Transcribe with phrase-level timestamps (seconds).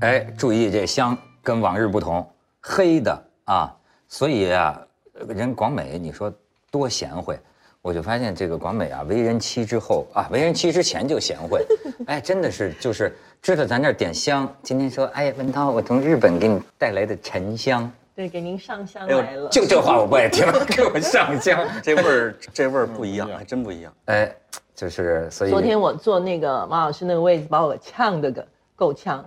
[0.00, 2.28] 哎，注意这香跟往日不同，
[2.60, 3.76] 黑的啊，
[4.08, 4.80] 所以啊，
[5.28, 6.32] 人广美你说
[6.70, 7.38] 多贤惠，
[7.82, 11.64] 我就发现这个广美啊，为人妻之后啊，为人妻之前就贤惠，
[12.06, 14.48] 哎，真的是就是知道咱这儿点香。
[14.62, 19.48] 今天说，哎，文涛，我从日本给你带来的沉香，对，给您上香来了。
[19.48, 23.92] 就这话我不爱听，给我上香， 这味儿这味儿不一样，还真不一样。
[24.06, 24.34] 哎，
[24.74, 28.46] 就是所以昨天我坐那个马老师那个位置，把我呛的个
[28.76, 29.24] 够呛。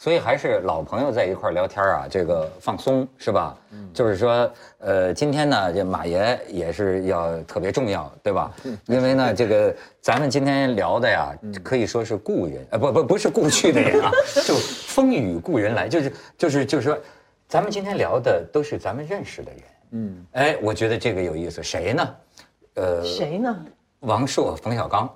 [0.00, 3.54] 所以还是老朋友在一块儿聊天啊，这个放松是吧？
[3.92, 8.50] 就是说，呃，今天呢，这马爷也是要特别重要，对吧？
[8.86, 14.10] 因为呢，这个咱们今天聊的呀，可以说是故人，呃，不不不是故去的人啊，
[14.46, 16.98] 就风雨故人来，就是就是就是说，
[17.46, 19.60] 咱们今天聊的都是咱们认识的人。
[19.90, 22.14] 嗯，哎，我觉得这个有意思，谁呢？
[22.76, 23.54] 呃，谁呢？
[23.98, 25.14] 王朔、冯小刚，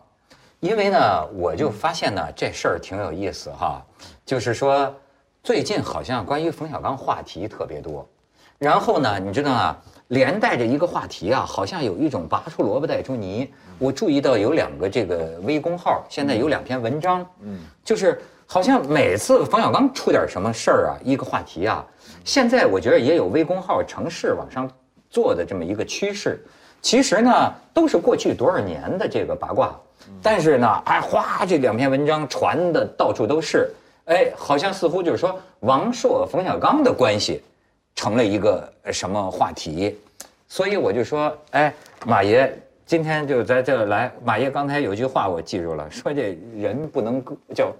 [0.64, 3.84] 因为呢，我就发现呢这事儿挺有意思哈，
[4.24, 4.90] 就是说
[5.42, 8.08] 最近好像关于冯小刚话题特别多，
[8.56, 13.52] 然后呢，你知道啊，连带着一个话题啊，好像有一种拔出萝卜带出泥。
[13.78, 21.84] 我注意到有两个这个微公号，现在有两篇文章，嗯，就是好像每次冯小刚出点什么事儿啊，一个话题啊，
[22.24, 24.66] 现在我觉得也有微公号城市往上
[25.10, 26.42] 做的这么一个趋势。
[26.80, 29.78] 其实呢，都是过去多少年的这个八卦，
[30.24, 33.70] 但是呢，哎，哗，这两篇文章传的到处都是，
[34.06, 37.42] 哎，好像似乎就是说王朔、冯小刚的关系
[37.94, 39.98] 成了一个呃什么话题，
[40.48, 41.74] 所以我就说，哎，
[42.06, 42.50] 马爷
[42.86, 47.70] 今天就在这儿来，马爷刚才有句话我记住了，说这人不能搁叫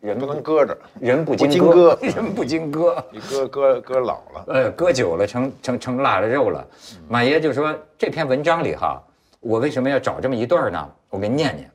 [0.00, 3.04] 人不能搁着，人不不经经割， 人不经割。
[3.12, 4.44] 你搁搁搁老了。
[4.48, 6.66] 呃，搁久了成成成腊了肉了。
[7.08, 9.00] 马爷就说这篇文章里哈，
[9.38, 10.90] 我为什么要找这么一段呢？
[11.08, 11.70] 我给你念念。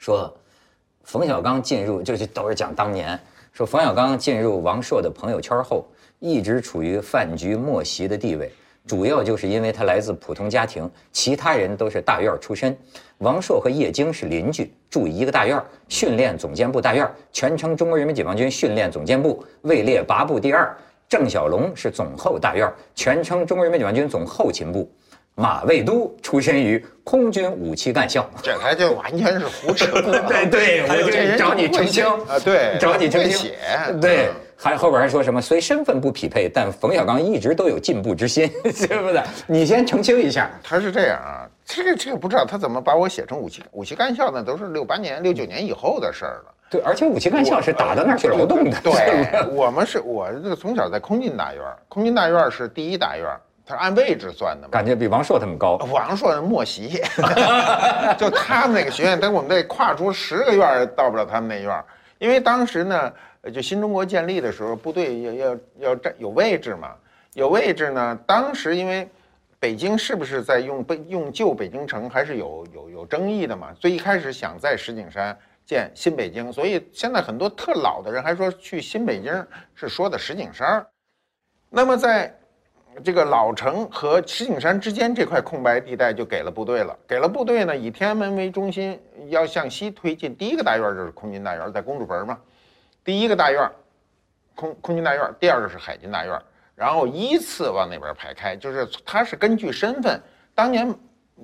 [0.00, 0.34] 说
[1.04, 3.20] 冯小刚进入，就是都是讲当年，
[3.52, 5.86] 说冯小刚进入王朔的朋友圈后，
[6.20, 8.50] 一直处于饭局末席的地位。
[8.86, 12.74] 主要就是因为他来自普通家庭，其他人都是大院出身。
[13.18, 20.74] 王朔和叶京是邻居，住一个大院，训练总监部大院，全称中国人民解放军训练总监部，位列八部第二。
[21.10, 24.90] 郑小龙是总后大院，全称中国人民解放军总后勤部。
[25.34, 28.28] 马未都出身于空军武器干校。
[28.42, 29.86] 这他就完全是胡扯。
[30.28, 33.32] 对对，我就这找你澄清啊对找你澄清。
[33.32, 33.58] 写
[34.00, 35.40] 对嗯，还后边还说什么？
[35.40, 39.22] 虽身份不匹配，但冯小刚一直都有进步之心， 是不是？
[39.46, 40.50] 你先澄清一下。
[40.62, 44.42] 他是这样啊，这个这个不知道他怎么把我写成武器武器干校呢？
[44.42, 46.54] 都是六八年、六九年以后的事儿了。
[46.70, 48.78] 对，而且武器干校是打到那儿去劳动的。
[48.80, 53.26] 对，我们是我这个从小在空军大院，空军大院是第一大院，
[53.70, 54.72] 它是按位置算的嘛。
[54.72, 55.76] 感觉比王朔他们高。
[55.76, 57.00] 王朔是末席，
[58.18, 61.84] 就他们那个学院，等我们得跨出十个院儿到不了他们那院儿，
[62.18, 66.94] 因为当时呢，呃就新中国建立的时候，部队要要要占有位置嘛，
[67.34, 69.08] 有位置呢，当时因为
[69.60, 80.84] 北京是不是在用北用旧北京城，还是有有有争议的嘛，所以一开始想在石景山建新北京，所以现在很多特老的人还说去新北京是说的石景山，
[81.68, 82.34] 那么在
[83.04, 86.98] 这个老城和石景山之间这块空白地带就给了部队了。
[87.06, 90.34] 给了部队呢，以天安门为中心，要向西推进。
[90.34, 92.38] 第一个大院就是空军大院，在公主坟嘛。
[93.04, 93.70] 第一个大院，
[94.54, 96.38] 空空军大院；第二个是海军大院，
[96.74, 98.56] 然后依次往那边排开。
[98.56, 100.20] 就是它是根据身份。
[100.54, 100.92] 当年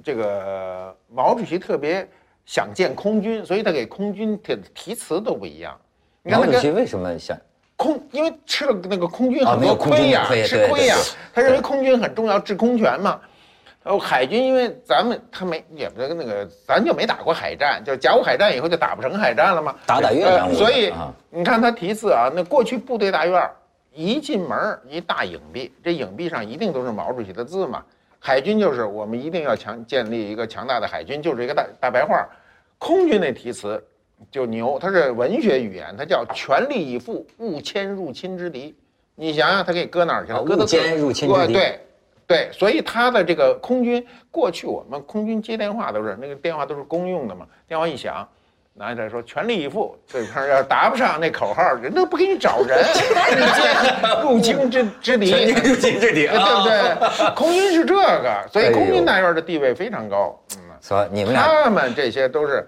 [0.03, 2.07] 这个毛主席特别
[2.45, 5.79] 想建空军，所以他给空军的题词都不一样。
[6.25, 7.39] 毛主席为什么想？
[7.77, 10.97] 空，因为吃了那个空军很多亏呀、吃亏呀、
[11.33, 13.21] 他认为空军很重要，制空权嘛。
[13.83, 19.77] 然后海军，因为咱们他没也不是那个，咱就没打过海战，就甲午海战以后就打不成海战了嘛。
[19.87, 20.25] 打打越
[20.55, 23.55] 所以啊你看他题字啊，那过去部队大院儿
[23.93, 27.85] 一进门儿一大影壁，这影壁上一定都是毛主席的字嘛。
[28.19, 32.27] 海军就是我们一定要强建立一个强大的海军，就是一个大大白话。
[32.79, 33.81] 空军那题词
[34.31, 38.75] 就牛，它是文学语言，它叫全力以赴，勿迁入侵之敌。
[39.15, 40.39] 你想想，它给搁哪儿去了？
[40.41, 41.81] 哦搁到勿歼入侵之敌对
[42.27, 48.27] 对，所以他的这个空军，过去我们空军接电话都是那个电话都是公用的嘛，电话一响，
[48.75, 52.79] 拿起来说全力以赴，对方要答不上那口号，人都不给你找人，
[53.31, 57.35] 你这 入侵之之敌，入侵之敌 对不对？
[57.37, 60.37] 空军是这个，所以空军大院的地位非常高。
[60.57, 62.67] 嗯，说你们俩他们这些都是，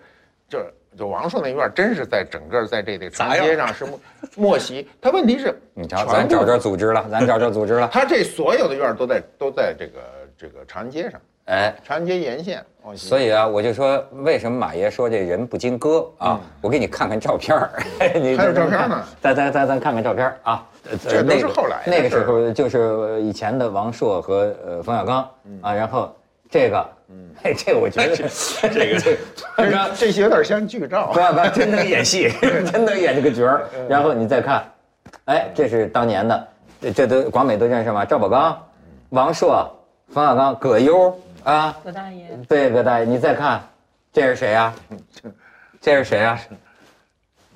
[0.49, 0.61] 就
[0.99, 4.01] 就王朔那院真是在整个在这个长街上是默
[4.37, 4.89] 默席。
[5.01, 7.89] 他问题是， 你瞧，咱找着组织了，咱找着组织了。
[7.93, 10.01] 他这所有的院儿都在都在这个
[10.37, 12.65] 这个长安街上，哎，长安街沿线。
[12.97, 16.41] 所以啊，我就说，为什么马爷说这人不经割啊？
[16.61, 17.71] 我给你看看照片儿，
[18.19, 20.67] 你还有照片呢咱咱咱咱看看照片儿啊。
[20.91, 25.19] 呃这都是后来的那个时候就是以前的王朔和呃冯小刚
[25.61, 26.17] 啊，然后
[26.51, 29.01] 这个，嗯，嘿，这个我觉得 这个
[29.57, 31.21] 冯小刚这这些有点像剧照不。
[31.21, 32.31] 要不要，真能演戏，
[32.73, 33.69] 真能演这个角儿。
[33.89, 34.65] 然后你再看，
[35.27, 36.49] 哎，这是当年的，
[36.81, 38.05] 这这都广美都认识吗？
[38.05, 38.67] 赵宝刚、
[39.11, 39.71] 王朔、
[40.09, 43.63] 冯小刚、葛优啊，葛大爷，对，葛大爷，你再看，
[44.13, 44.75] 这是谁呀？
[45.81, 46.39] 这是谁呀？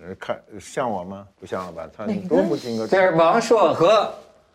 [0.05, 1.25] 呃看像我吗？
[1.39, 1.89] 不像了吧？
[1.97, 2.87] 他你多不性格。
[2.87, 4.13] 这是王朔和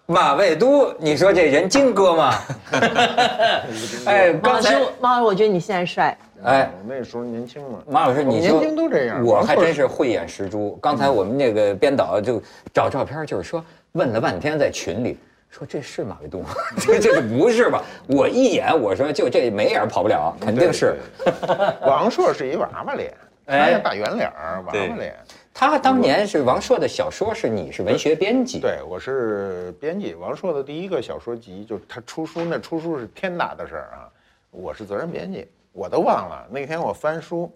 [0.10, 2.34] 马未都，你说这人精哥吗？
[4.08, 6.18] 哎，马老师刚才，马老师，我觉得你现在帅。
[6.46, 7.80] 哎，我那时候年轻嘛。
[7.86, 9.22] 马老师，你年说轻都这样。
[9.22, 10.80] 我还真是慧眼识珠。
[10.82, 12.42] 刚才我们那个编导就
[12.74, 13.62] 找照片，就是说
[13.92, 15.18] 问了半天在群里，
[15.50, 16.52] 说这是马未都吗？
[16.80, 17.84] 这这不是吧？
[18.08, 20.96] 我一眼我说就这眉眼跑不了，肯定是。
[21.86, 23.14] 王朔是一娃娃脸，
[23.48, 25.14] 哎他大圆脸儿，娃娃脸。
[25.60, 30.14] 他当年是王朔的小说，是你是文学编辑，对，我是编辑。
[30.14, 34.06] 王朔的第一个小说集，就是他出书，那出书是天大的事儿啊！
[34.52, 36.48] 我是责任编辑，我都忘了。
[36.52, 37.52] 那天我翻书，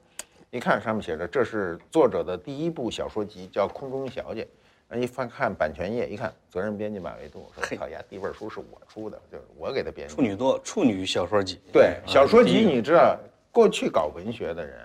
[0.50, 4.46] 一看上面写着这是作者的第一部小说集，叫《空中小姐》。
[4.90, 11.62] 然后一翻看版权页，一看责任编辑马未都，我说：“好呀，第一本书是我出的，就是我给他编辑。”处女座处女小说集。
[11.72, 13.16] 对，啊小说集你知道，
[13.52, 14.80] 过去搞文学的人，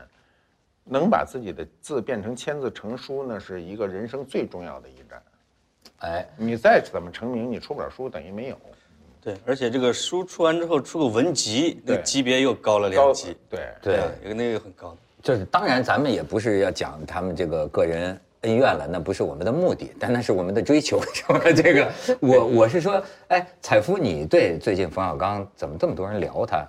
[0.89, 5.23] 能把自己的字变成签字成书呢，是一个人生最重要的一站。
[5.99, 8.57] 哎，你再怎么成名，你出不了书，等于没有。
[9.21, 13.37] 对，而且这个书出完之后出个文集，那对级别又高了两级。
[13.51, 14.97] 对对，那个很高。
[15.23, 21.53] 就是当然咱们也不是要讲他们这个个人恩怨了，那不是我们的目的，但那是我们的追求，什么？
[21.53, 26.65] 这个 我我是说，哎，采夫，你对最近冯小刚怎么这么多人聊他？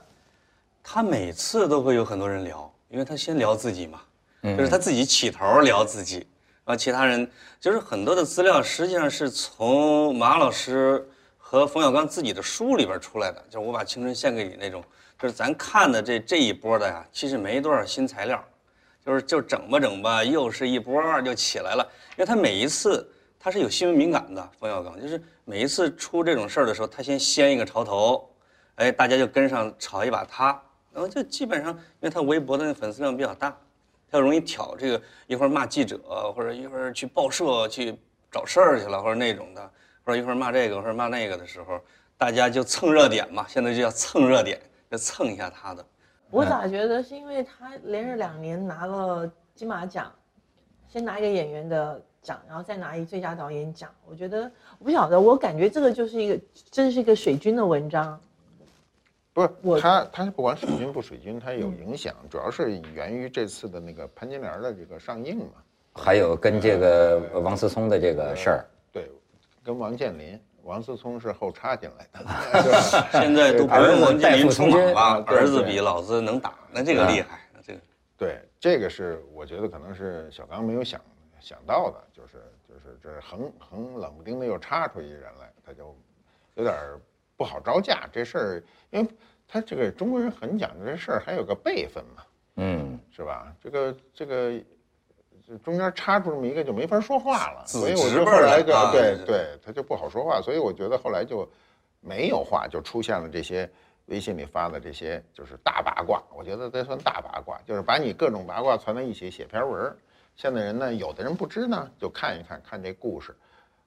[0.82, 4.02] 他每次都会有很多人聊，因为他先聊自己嘛，
[4.44, 6.18] 就是他自己起头聊自己，
[6.66, 7.30] 然后其他人
[7.60, 11.06] 就是很多的资料实际上是从马老师
[11.38, 14.84] 和冯小刚自己的书里边出来的，就是我把青春献给你那种，
[15.20, 18.44] 就是咱看的这这一波的呀，其实没多少新材料，
[19.06, 28.30] 就是就整吧整吧，又是一波就起来了，因为他每一次他是有新闻敏感的，冯小刚就是每一次出这种事儿的时候，他先掀一个潮头，
[28.76, 30.48] 哎，大家就跟上炒一把他，
[30.94, 33.58] 然后就基本上，因为他微博的那粉丝量比较大，
[34.10, 35.98] 他容易挑这个，一会儿骂记者，
[36.34, 37.98] 或者一会儿去报社去
[38.32, 39.72] 找事儿去了，或者那种的，
[40.04, 41.80] 或者一会儿骂这个，或者骂那个的时候，
[42.18, 44.60] 大家就蹭热点嘛，现在就叫蹭热点，
[44.90, 45.86] 就蹭一下他的。
[46.30, 50.12] 我咋觉得是因为他连着两年拿了金马奖，
[50.88, 53.90] 先拿一个演员的奖，然后再拿一最佳导演奖。
[54.06, 56.40] 我觉得我不晓得，我感觉这个就是一个，
[56.72, 58.20] 真是一个水军的文章。
[59.38, 65.52] 不是我他，他不管水军不水军，他有影响，主要是源于这次的那个潘金莲的这个上映嘛。
[65.94, 69.12] 还有跟这个王思聪的这个事儿，对，
[69.64, 72.82] 跟王健林、王思聪是后插进来的，
[73.14, 77.80] 现在都不儿子用王健林出马吧儿子比老子能打，那这个厉害，那这个。
[78.18, 81.00] 对，这个是我觉得可能是小刚没有想
[81.40, 85.96] 想到的，就是就是这横横冷不丁的又插出一人来，他就
[86.56, 87.00] 有点儿
[87.38, 89.08] 不好招架这事儿，因为
[89.48, 92.24] 他这个中国人很讲究这事儿还有个辈分嘛，
[92.56, 93.54] 嗯，是吧？
[93.62, 94.60] 这个这个
[95.48, 101.48] 这中间插出这么一个就没法说话了，所以我侄辈儿就后来就对对他就不好说话，所以我觉得后来就
[102.02, 103.70] 没有话，就出现了这些
[104.08, 109.96] 微信里发的这些就是大八卦，我觉得这算大八卦，就是把你各种八卦攒在一起写篇文儿。
[110.36, 113.36] 现在人呢，有的人不知呢，就看一看看这故事，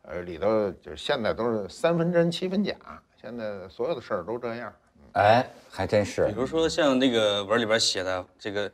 [0.02, 2.74] 呃，里头就是现在都是三分真七分假，
[3.20, 4.72] 现在所有的事儿都这样。
[5.12, 8.70] 哎，还真是比，如说像那个文里边写的这个，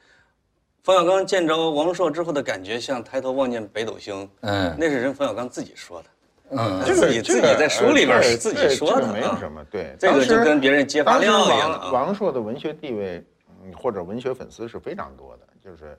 [0.85, 6.09] 冯小刚见着王朔之后的感觉像抬头望见北斗星，嗯那是人冯小刚自己说的，
[6.51, 9.97] 嗯，他自己自己在书里边是自己说的这个没有啊什么对。
[9.99, 11.91] 这个就跟别人揭发料一样的啊。
[11.91, 13.25] 王王朔的文学地位，
[13.65, 15.43] 嗯，或者文学粉丝是非常多的。
[15.65, 15.99] 就是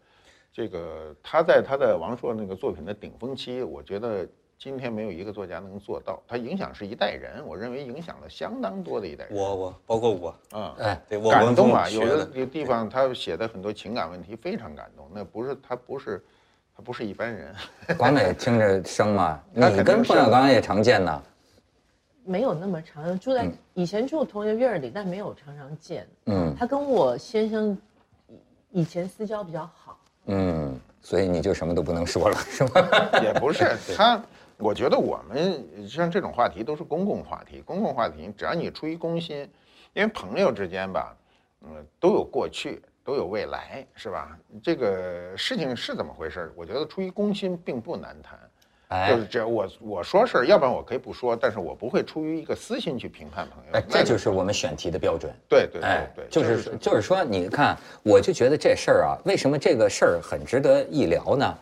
[0.53, 4.25] 这个他在他的王朔那个作品的顶峰期，我觉得
[4.59, 6.19] 今天没有一个作家能做到。
[6.27, 9.37] 他影响是一代人，我认为影响了相当多的一代人。
[9.37, 11.87] 我我包括我，啊，哎，对我感动啊！
[11.89, 16.23] 有的，的这个地方他写的很多情感问题非常感动，那不是他不是
[16.75, 17.53] 他不是一般人。
[17.97, 21.21] 广美听着生吗， 你跟是冯小刚也常见呢。
[22.25, 26.05] 没有那么长，住在以前住同一个院儿里，但没有常常见。
[26.25, 27.77] 嗯他跟我先生
[28.71, 32.71] 以以前私交比较好，嗯，所以你就什么都不能说了，是吗？
[33.23, 34.21] 也不是 他，
[34.57, 39.47] 我觉得我们像这种话题都是公共话题，公共话题只要你出于公心，
[39.93, 41.15] 因为朋友之间吧，
[41.63, 44.37] 嗯，都有过去，都有未来，是吧？
[44.63, 46.51] 这个事情是怎么回事？
[46.55, 48.39] 我觉得出于公心并不难谈。
[48.89, 53.71] 哎就是这，我我说事儿，要不然我可以不说，但是我不会出于一个私心去评判朋友。
[53.73, 55.29] 哎，这就是我们选题的标准。
[55.49, 61.57] 对对对哎对，，就是说就是说，你看，我就觉得这事儿啊，为什么这个事儿很值得一聊呢？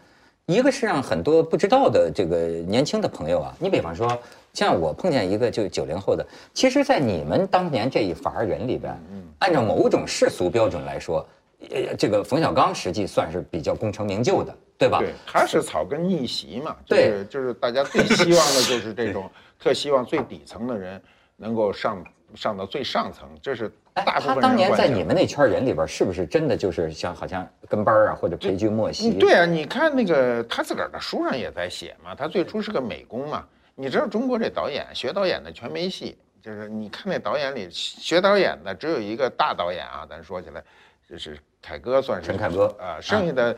[0.48, 2.38] 一个是让很多不知道的这个
[2.68, 4.08] 年轻的朋友啊，你比方说，
[4.54, 8.96] 像我碰见一个就九零后的，其实，在你们当年这一伐人里边，
[9.40, 11.28] 按照某种世俗标准来说，
[11.72, 15.00] 呃，这个冯小刚实际算是比较功成名就的，对吧？
[15.00, 19.28] 对，他是草根逆袭嘛，就对是就是大家最希望的就是这种，
[19.60, 21.02] 特希望最底层的人
[21.38, 22.04] 能够上
[22.36, 29.10] 上到最上层，这是哎，大部分人他当年在你们那圈人里边，是不是真的就是像好像跟班儿啊，或者陪君莫惜？
[29.10, 33.46] 嗯，对啊，你看那个他自个儿的书上也在写嘛，他最初是个美工嘛。
[33.76, 40.64] 你知道中国这导演学导演的全没戏，就是你看那导演里学导演的只有一个大导演啊，咱说起来
[41.10, 43.58] 就是凯歌算是陈凯歌啊，剩下的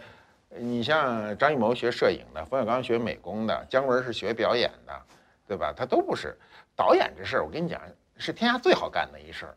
[0.57, 4.93] 你像张艺谋学摄影的，冯小刚学美工的，姜文是学表演的，
[5.48, 5.72] 对吧？
[5.75, 6.36] 他都不是
[6.75, 7.79] 导演这事儿，我跟你讲
[8.18, 9.56] 是天下最好干的一事儿。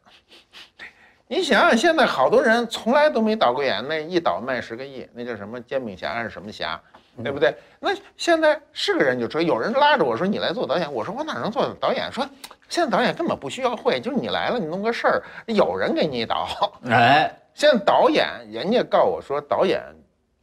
[1.27, 6.81] 你想想，现在好多人从来都没导过演，那一导卖十个亿，那叫什么煎饼侠还是什么侠，
[7.23, 7.55] 对不对？
[7.79, 12.11] 那现在是个人就说，有人拉着我说你来做导演，我说我哪能做导演？
[12.11, 12.29] 说
[12.69, 16.49] 现在导演根本不需要会，就是你来了，你弄个事儿，有人给你导。
[16.91, 19.81] 哎，现在导演，人家告我说导演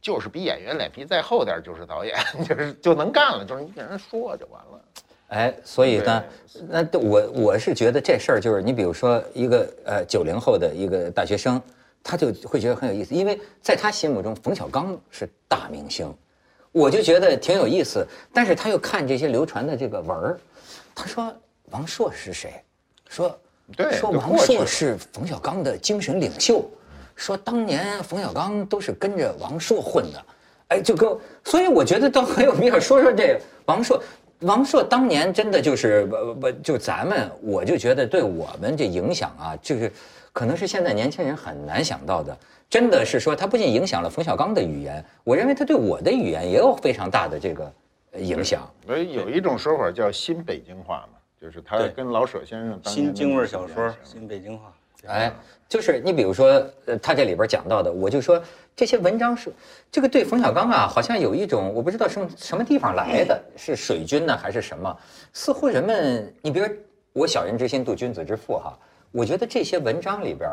[0.00, 2.16] 就是比演员脸皮再厚点儿就是导演，
[2.48, 4.80] 就是就能干了，就是你给人说就完了。
[5.28, 6.24] 哎，所以呢，
[6.68, 11.60] 那我我是觉得这事儿就是你比如说一个呃九零后的一个大学生，
[12.02, 16.10] 他就会觉得很有意思，因为在他心目中冯小刚是大明星，
[16.72, 18.06] 我就觉得挺有意思。
[18.32, 20.38] 但是他又看这些流传的这个文儿，
[20.94, 21.30] 他说
[21.70, 22.54] 王朔是谁？
[23.06, 23.38] 说
[23.76, 26.64] 对说王朔是冯小刚的精神领袖，
[27.14, 30.24] 说当年冯小刚都是跟着王朔混的，
[30.68, 34.02] 哎，就跟所以我觉得倒很有必要说说这个王朔。
[34.40, 39.90] 王朔当年真的就是不不就咱们，我就觉得对我们这影响啊，就是
[40.32, 42.36] 可能是现在年轻人很难想到的。
[42.70, 47.72] 真的是说，他不仅影响了冯小刚的语言，我认为他对我的语言也有非常大的这个
[48.12, 48.62] 呃影响。
[48.86, 54.72] 所以有一种说法叫新北京话嘛，就是他对跟老舍先生当年新京味小说新北京话。
[55.06, 55.32] 哎，
[55.68, 56.46] 就是你比如说，
[56.86, 58.42] 呃，他这里边讲到的，我就说
[58.74, 59.52] 这些文章是
[59.92, 64.94] 这个对冯小刚啊，好像有一种我不知道什么什么地方来的，是水军呢还是什么？
[65.32, 66.66] 似乎人们，你比如
[67.12, 68.76] 我小人之心度君子之腹哈，
[69.12, 70.50] 我觉得这些文章里边，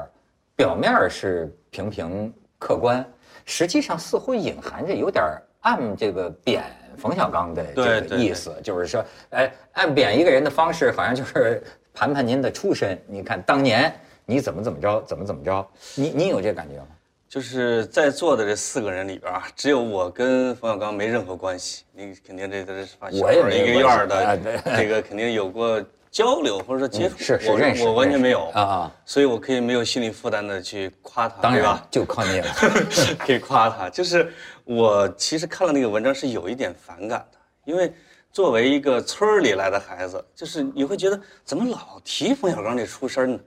[0.56, 3.06] 表面是平平客观，
[3.46, 5.24] 实际上似乎隐含着有点
[5.62, 6.64] 暗这个贬
[6.98, 13.94] 冯小刚的这个意思，就是说，哎，暗贬一个人的方式，好像就是 盘盘您的出身，你看当年。
[14.25, 15.67] 你怎么怎么着，怎么怎么着？
[15.96, 16.88] 你你有这感觉吗？
[17.27, 21.84] 就是在座的这四个人里边啊，只有我跟冯小刚没任何关系。
[21.91, 24.39] 你肯定这这是发小我也没一个院儿的
[24.77, 27.17] 这个肯定有过交流或者说接触。
[27.17, 31.77] 是是我认识我完全没有啊啊，所以我可以没有心理负担的去夸他，当然？
[31.91, 32.48] 就靠你了。
[33.20, 33.89] 可以夸他。
[33.89, 34.32] 就是
[34.63, 37.94] 我其实看了那个文章是有一点反感的，因为
[38.32, 43.39] 作为一个村里来的孩子，就是你会觉得怎么老提冯小刚这出身呢？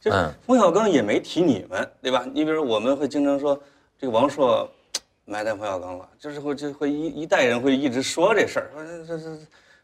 [0.00, 2.26] 就是嗯冯小刚也没提你们，对吧？
[2.32, 3.60] 你比如我们会经常说
[3.98, 4.70] 这个王朔
[5.24, 9.38] 埋汰冯小刚了，就是会就会一一代人会一直说这事儿，说这这这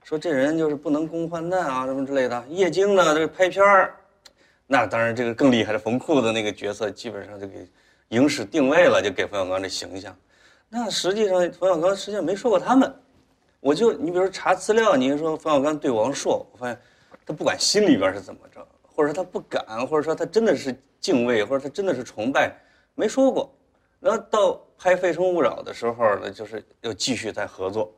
[0.05, 2.45] 说这人就是不能共患难啊什么之类的。
[2.49, 3.95] 叶京呢，这个拍片儿，
[4.67, 7.67] 那当然这个更厉害的冯库的那个角色，基本上就给
[8.09, 10.17] 影史定位了，就给冯小刚这形象。
[10.69, 12.95] 那实际上冯小刚实际上没说过他们，
[13.61, 16.79] 我就你比如说查资料，你说冯小刚对王朔，我发现
[17.27, 22.55] 他不管心里边是怎么着，或者说他不敢，或者说他真的是敬畏，或者他真的是崇拜，
[22.95, 23.53] 没说过。
[24.01, 27.93] 然后到拍《非诚勿扰》的时候呢，就是又继续再合作，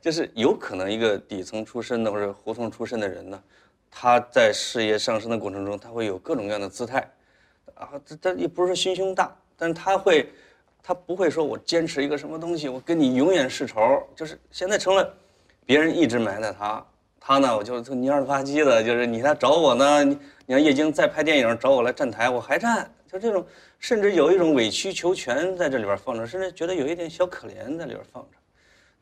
[0.00, 3.42] 就是有可能一个底层出身的或者胡同出身的人呢，
[3.90, 7.00] 他在事业上升的过程中，他会有各种各样的姿态，
[7.74, 10.32] 啊，他他也不是说心胸大，但是他会，
[10.80, 15.12] 他不会说我坚持一个什么东西，我跟你永远世仇，就是现在成了
[15.66, 16.86] 别人一直埋汰他，
[17.18, 20.16] 他呢，我就蔫了吧唧的，就是你来找我呢，你
[20.48, 23.46] 你让叶京再拍电影找我来站台，我还站，就这种，
[23.78, 28.38] 甚至有一种委曲求全在这里边放着，甚至觉得有一点小可怜在里边放着，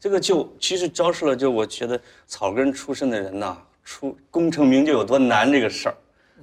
[0.01, 5.95] 这个就其实昭示了，就我觉得草根出身的人呐，出功成名就有多难这个事儿。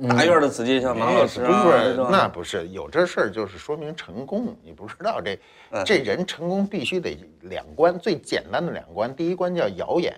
[0.07, 4.55] 大院的子弟像马老师啊，不是那不是有这事儿，就是说明成功。
[4.63, 5.37] 你不知道这
[5.71, 10.15] 嗯这人成功必须得两关，最简单的两关，第一关叫谣言，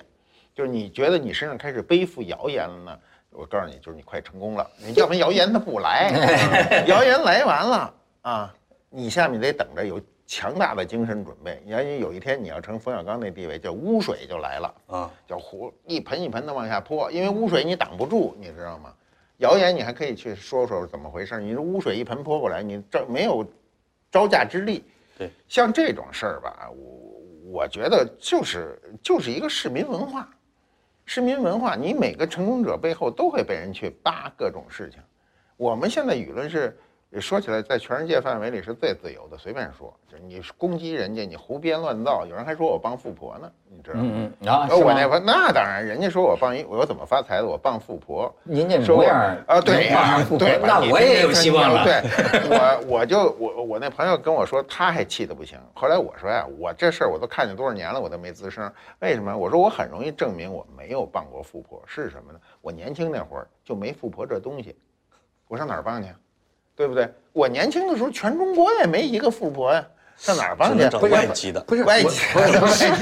[0.54, 3.00] 就是你觉得你身上开始背负谣言了呢，
[3.38, 4.70] 我告诉你，就是你快成功了。
[4.77, 6.12] 你要不然谣言它不来，
[6.88, 8.54] 谣言来完了啊，
[8.89, 11.62] 你下面得等着有强大的精神准备。
[11.65, 14.75] 你要有一天你要成冯小刚那地位，叫污水就来了。
[14.88, 18.94] 啊，叫湖一盆一盆的往下泼，因为污水你挡不住，你知道吗？
[19.39, 23.46] 谣言你还可以去说说怎么回事，你这污水一盆泼过来，你这没有
[24.10, 24.84] 招架之力。
[25.18, 30.30] 对，像这种事儿吧，我我觉得就是就是一个市民文化，
[31.05, 35.00] 市民文化，你每个成功者背后都会被人去扒各种事情。
[35.55, 36.77] 我们现在舆论是
[37.19, 44.67] 说起来，在全世界范围里是最自由的，随便说，就是你攻击人家，你胡编乱造，有人还说我帮富婆呢，你知道吗？
[44.75, 48.34] 我那朋那当然，人家说我帮一我怎么发财的，我帮富婆。
[48.43, 49.89] 您这说我模样啊，对
[50.62, 51.84] 那我也有希望了。
[51.84, 52.01] 对，
[52.50, 55.57] 我我就我我那朋友跟我说，他还气得不行。
[55.74, 58.72] 后来我说呀，我这事儿我都看见多少年了，我都没吱声。
[59.00, 59.36] 为什么？
[59.36, 61.81] 我说我很容易证明我没有帮过富婆。
[61.86, 62.39] 是什么呢？
[62.62, 64.75] 我年轻那会儿就没富婆这东西，
[65.48, 66.10] 我上哪儿帮去？
[66.75, 67.10] 对不对？
[67.32, 69.86] 我年轻的时候，全中国也没一个富婆呀，
[70.17, 70.89] 上哪儿帮去只能？
[70.91, 71.60] 找不是外籍的。
[71.62, 72.10] 不是外籍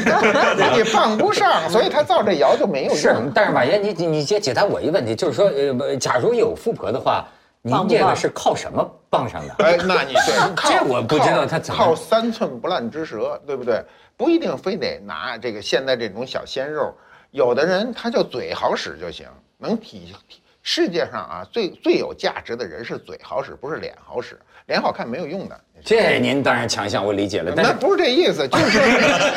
[0.05, 5.47] 的， 你帮不上，所以他造这谣就没有是用。，但是马爷，你你你解解答我一个问题，就是说，
[5.85, 7.27] 呃，假如有富婆的话，
[7.61, 9.55] 您这个是靠什么傍上的？
[9.63, 13.83] 哎，那你对，靠这我不知道他怎么靠三寸不烂之舌，对不对？
[14.15, 16.93] 不一定非得拿这个现在这种小鲜肉，
[17.31, 19.25] 有的人他就嘴好使就行，
[19.57, 25.61] 能体体世界上啊最最有价值的人是嘴好使，不是脸好使，脸好看没有用的。
[25.83, 28.79] 这您当然强项我理解了，但那不是这意思，就是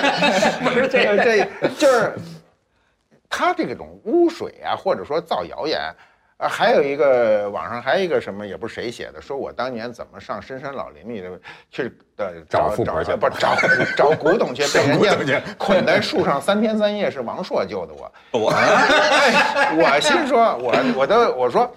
[0.63, 1.45] 不是这个这
[1.77, 2.15] 就是
[3.29, 5.81] 他这种污水啊，或者说造谣言。
[6.39, 11.29] 啊，还有一个网上还有一个什么，也不是谁写的，说我当年怎么上深山老林里头
[11.71, 13.57] 去的找富婆去不是找
[13.97, 18.13] 找古董去， 被人家捆 在树上三天三夜，是王朔救的我。
[18.39, 21.71] 我哎，我心说，我我都我说，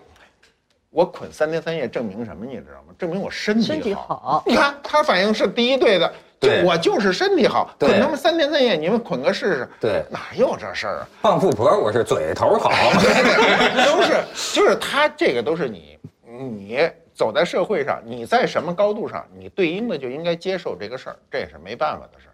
[0.89, 2.45] 我捆三天三夜证明什么？
[2.45, 2.93] 你知道吗？
[2.97, 9.69] 证明我身体身体好你看他反应是第一对的，就我就是身体好，对捆他们三天三夜，你们捆个试试。
[9.80, 11.10] 对哪有这事儿啊？
[11.21, 12.71] 傍富婆我是嘴头好，
[13.86, 14.23] 都是
[14.54, 22.34] 就是他这个都是你你走在社会上，你在什么高度上，你对应的就应该接受这个事儿，这也是没办法的事儿。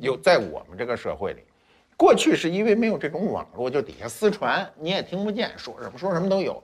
[0.00, 1.40] 有在我们这个社会里，
[1.96, 6.62] 过去是因为没有这种网络，就底下私传，你也听不见，说什么说什么都有。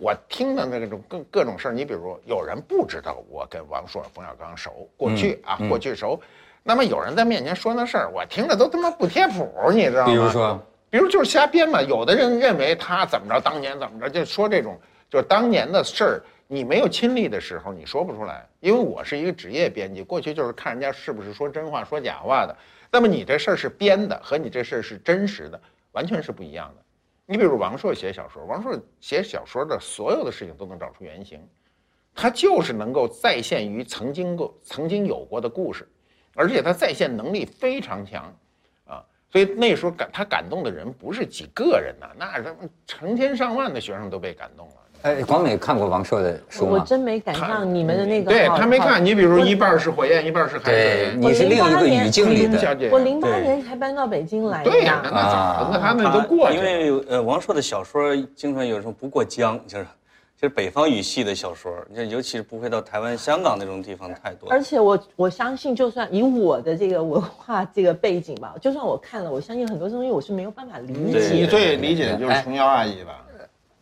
[0.00, 6.20] 我听的那种各各种事儿，你比如有人不知道我跟王朔、冯小刚熟，过去啊，过去熟，
[6.62, 10.12] 那么有人在面前说那事儿，我听着都他妈不贴谱，你知道吗？
[10.12, 11.82] 比如说，比如就是瞎编嘛。
[11.82, 14.78] 有的人认为他怎么着，当年怎么着，就说这种
[15.10, 18.46] 就是当年的事儿，你没有亲历的时候，你说不出来。
[18.60, 22.56] 因为我是一个职业编辑，过去就是看人家是不是说真话、说假话的。
[22.90, 25.60] 那么你这事儿是编的，和你这事儿是真实的，
[25.92, 26.82] 完全是不一样的。
[27.30, 31.46] 你比如王朔写小说，王朔写小说的所有的事情都能找出原型，
[32.14, 35.86] 他就是能够再现于曾经过、曾经有过的故事，
[36.34, 38.34] 而且他再现能力非常强。
[38.86, 44.87] 啊，所以那时候感他感动的人不是几个人呐、那什么成千上万的学生都被感动了。
[45.02, 46.72] 哎，广美看过王朔的书吗？
[46.72, 51.16] 我真没赶上你们的那个对他没看，你比如说一半是火焰，一半是海对，水。
[51.16, 52.58] 你是另一个语境里的。
[52.58, 55.14] 小姐，我零八年才搬到北京来的对呀，那呀。
[55.14, 56.64] 那早，那他们都过去因。
[56.64, 59.86] 为呃，王朔的小说经常有时候不过江，就是
[60.36, 64.50] 就是北方语系的小说，就尤其是不会到台湾、香港那种地方太多。
[64.50, 71.46] 而且我我相信，就算以我的这个文化这个背景吧，就算我看了，我相信很多东西我是没有办法理解你。
[71.46, 73.24] 最理解的就是琼瑶阿姨吧？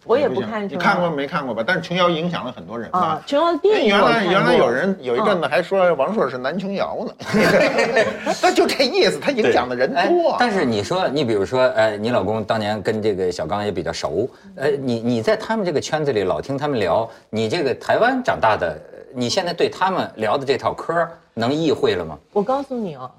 [0.07, 1.65] 我也不看琼瑶你看过没看过吧？
[1.67, 3.23] 但是琼瑶影响了很多人吧啊。
[3.27, 7.15] 琼瑶的电影原来原来有人有一阵子还说王朔是男琼瑶呢，
[8.43, 20.93] 那就这意思，他影响的人哎多。，但是你说，你比如说，呃，你老公当年跟这个小刚也比较熟，呃，你你在他们这个圈子里老听他们聊，你这个台湾长大的，呃你现在对他们聊的这套嗑
[21.33, 22.19] 能意会了吗？
[22.33, 23.11] 我告诉你哦，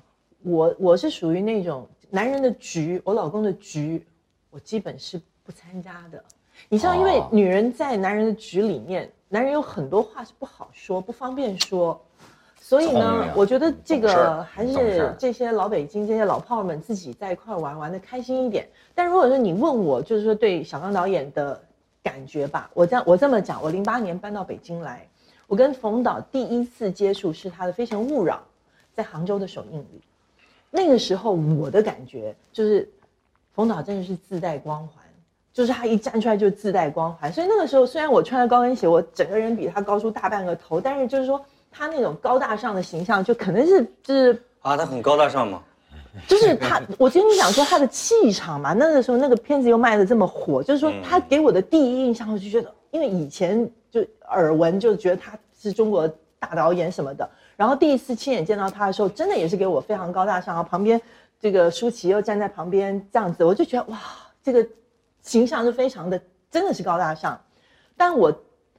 [0.44, 4.06] 我我是属于那种男人的局，我老公的局，
[4.52, 6.24] 我基本是不参加的。
[6.70, 12.00] 你知道，因为哦女人在男人的局里面，男人有很多话是不好说，不方便说，
[12.60, 18.68] 所以呢，我觉得这个还是这些老北京这些老炮儿们自己在一块儿玩玩的开心一点。
[18.94, 21.62] 但如果说你问我，就是说对小刚导演的
[22.04, 25.08] 感觉吧，我这样我这么讲，我零八年搬到北京来，
[25.46, 28.36] 我跟冯导第一次接触是他的《非诚勿扰》
[28.94, 30.02] 在杭州的首映礼。
[30.70, 32.90] 那个时候我的感觉就是，
[33.54, 34.97] 冯导真的是自带光环，
[35.58, 37.34] 就是他一站出来就自带光环。
[37.34, 45.64] 所以那个时候虽然我穿着高跟鞋，我整个人比他高出大半个头，但是就是说他那种高大上的形象，就可能是就是啊，他很高大上嘛。
[46.28, 61.02] 就是他，我跟你讲说他的气场嘛，那个时候那个片子又卖的这么火，就是说他给我的第一印象，我就觉得，因为以前就耳闻，就觉得他是中国大导演什么的，然后第一次亲眼见到他的时候，真的也是给我非常高大上，然后旁边
[61.40, 64.00] 这个舒淇又站在旁边这样子，我就觉得哇，
[64.44, 64.68] 这个
[65.28, 67.40] 形象是非常的，真的是高大上。
[67.98, 68.34] 但我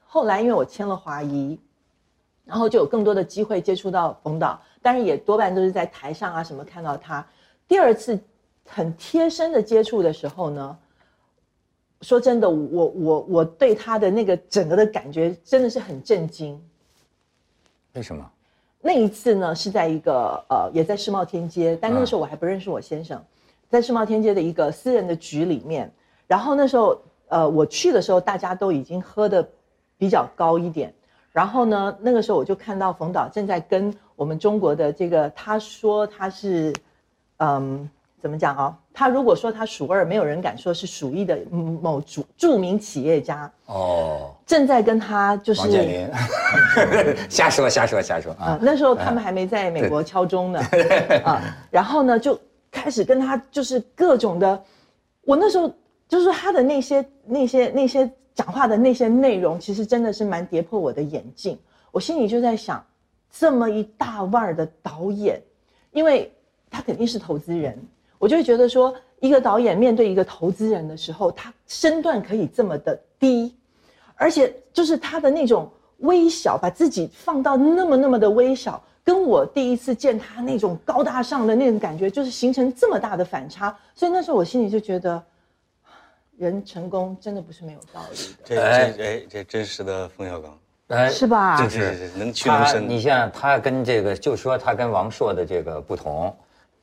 [0.05, 1.61] 后来因为我签了华谊，
[2.45, 7.25] 然后就有更多的机会接触到冯导，但是也多半都是在台上啊什么看到他。
[7.69, 8.19] 第二次
[8.65, 10.79] 很贴身的接触的时候呢，
[12.01, 16.59] 说真的，我我我对他的那个整个的感觉真的是很震惊。
[17.93, 18.31] 为什么？
[18.81, 23.23] 那一次呢是在一个呃也在世贸天阶，但那个时候我还不认识我先生，
[23.69, 25.93] 在世贸天阶的一个私人的局里面，
[26.29, 29.49] 然后那时候呃我去的时候大家都已经喝的
[29.97, 30.95] 比较高一点，
[31.33, 36.73] 然后呢那个时候我就看到冯导正在跟我们中国的这个他说他是
[37.39, 37.89] 嗯
[38.21, 38.77] 怎么讲啊？
[38.93, 46.11] 他如果说他数二，没有人敢说是数一的嗯某著著名企业家，哦，正在跟他就是王健林，
[47.31, 48.59] 瞎说瞎说瞎说啊啊，！
[48.61, 50.61] 那时候他们还没在美国敲钟呢，
[51.25, 52.37] 啊，然后呢就
[52.73, 54.61] 开始跟他就是各种的，
[55.25, 55.73] 我那时候
[56.09, 61.59] 就是他的那些那些那些讲话的那些内容，其实真的是蛮跌破我的眼镜。
[61.93, 62.85] 我心里就在想，
[63.31, 65.41] 这么一大腕儿的导演，
[65.93, 66.33] 因为
[66.71, 67.79] 他肯定是投资人，
[68.19, 73.55] 我就会觉得说，一个导演面对一个投资人的时候，他身段可以这么的低，
[74.15, 83.77] 而且就是他的那种微小，把自己放到那么那么的微小，跟我第一次见他那种高大上的那种感觉，就是形成这么大的反差。
[83.95, 85.23] 所以那时候我心里就觉得，
[86.39, 91.57] 人成功真的不是没有道理的，这哎这哎这真实的冯小刚，哎是吧？
[91.59, 92.89] 这这这能屈能他，伸。
[92.89, 96.35] 你像他跟这个，就说他跟王朔的这个不同，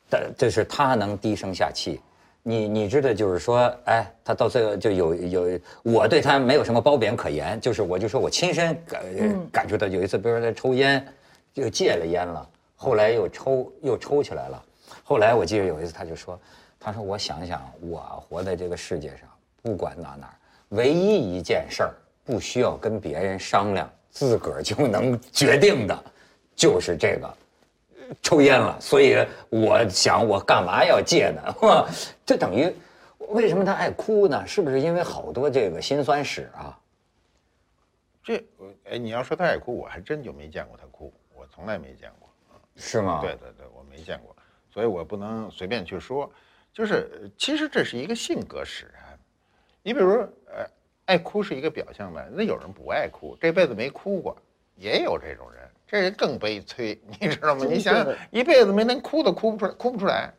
[0.09, 2.01] 但就是他能低声下气。
[2.43, 9.01] 你你知道，就是说，哎，他到最后就有有，我对他没有什么褒贬可言，就是我就说我亲身感、
[9.51, 11.03] 感受到，有一次，比如说他抽烟，
[11.53, 14.63] 就戒了烟了，后来又抽又抽起来了。
[15.03, 16.39] 后来我记得有一次，他就说，
[16.79, 17.97] 他说我想想，我
[18.29, 19.21] 活在这个世界上，
[19.65, 20.37] 不管哪哪儿，
[20.69, 26.03] 唯一一件事儿不需要跟别人商量，自个儿就能决定的，
[26.55, 27.37] 就是这个。
[28.21, 31.55] 抽烟了，所以我想我干嘛要戒呢？
[31.63, 31.89] 哇，
[32.23, 32.71] 这等于
[33.17, 34.45] 为什么他爱哭呢？
[34.45, 36.79] 是不是因为好多这个辛酸史啊？
[38.23, 42.29] 这我哎，你要说他爱哭，我还真就没见过他哭，我从来没见过。
[42.75, 43.17] 是吗？
[43.19, 44.35] 对对对，我没见过，
[44.71, 46.31] 所以我不能随便去说。
[46.71, 49.04] 就是呃其实这是一个性格使然。
[49.85, 50.65] 你比如说，呃，
[51.05, 54.35] 爱哭是一个表象吧，那有人不爱哭，这辈子没哭过，
[54.77, 57.67] 也有这种人，这人更悲催，你知道吗？
[57.69, 60.33] 你想想，一辈子没能哭都哭不出来，哭不出来。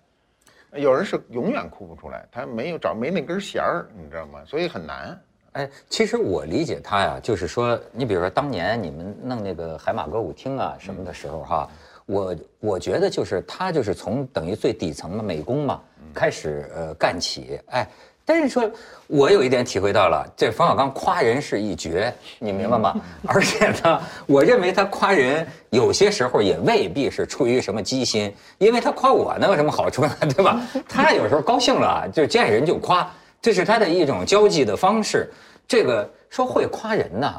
[0.73, 4.43] 有人是永远哭不出来，他没有找没那根弦儿，你知道吗？
[4.45, 5.17] 所以很难。
[5.53, 11.71] 哎，其实我理解他呀，就是说，你比如说当年你们弄那个海马歌舞厅啊什么的时候哈，
[12.07, 15.81] 我我觉得就是他就是从等于最底层的，美工嘛
[16.13, 17.89] 开始呃干起，哎，
[18.29, 18.69] 但是说
[19.07, 22.95] 我有一点体会到了，这冯小刚夸人是一绝，你明白吗？
[23.25, 30.17] 而且呢，我认为他夸人有些时候也未必是出于什么机心，因为他夸我能有什么好处呢？
[30.35, 30.61] 对吧？
[30.89, 33.09] 他有时候高兴了啊，就见人就夸。
[33.41, 35.33] 这是他的一种交际的方式。
[35.69, 37.33] 这个说会夸人呢，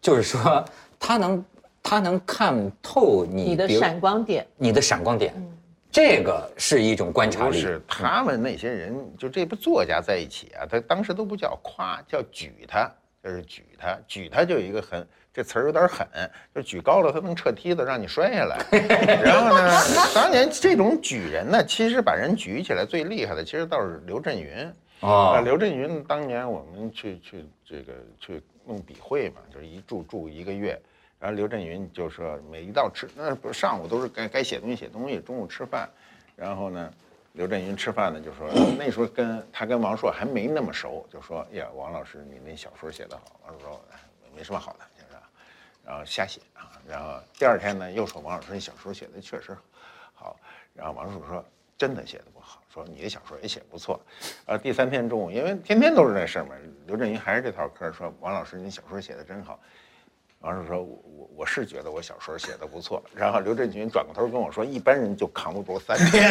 [0.00, 0.64] 就是说
[0.98, 1.44] 他能
[1.80, 5.32] 他能看透你你的闪光点，你的闪光点，
[5.94, 7.52] 这个是一种观察力。
[7.52, 16.04] 不是他们那些人，就这部作家在一起啊，他当时都不叫夸，叫举他，就是举他，举他就有一个很这词儿有点狠，
[16.52, 18.58] 就举高了他能撤梯子让你摔下来。
[19.22, 19.70] 然后呢，
[20.12, 24.52] 当年这种举人呢，其实把人举起来最厉害的，其实倒是刘震云。
[24.98, 30.76] 啊，哦，刘震云当年我们去去这个去弄笔会嘛，就是一住住一个月，
[31.24, 35.88] 然后刘震云就说每一道吃那不是上午都是该该写东西写东西，中午吃饭，
[36.36, 36.92] 然后呢，
[37.32, 38.46] 刘震云吃饭呢就说
[38.78, 43.80] 那时候跟他跟王朔还没那么熟，就说呀王老师你那小说写得好，王朔说
[44.36, 45.16] 没什么好的，就是，
[45.82, 49.56] 然后瞎写啊，然后第二天呢又说王老师你小说写的确实
[50.12, 50.36] 好，
[50.74, 51.42] 然后王朔说
[51.78, 53.98] 真的写的不好，说你的小说也写不错，
[54.44, 56.54] 呃第三天中午因为天天都是这事儿嘛，
[56.86, 59.58] 刘震云还是这套嗑说王老师你小说写的真好。
[60.44, 66.30] 王叔说：“我我我是觉得我小说写的不错。”然后刘震云转过头跟我说：“一般人就扛不住三天。”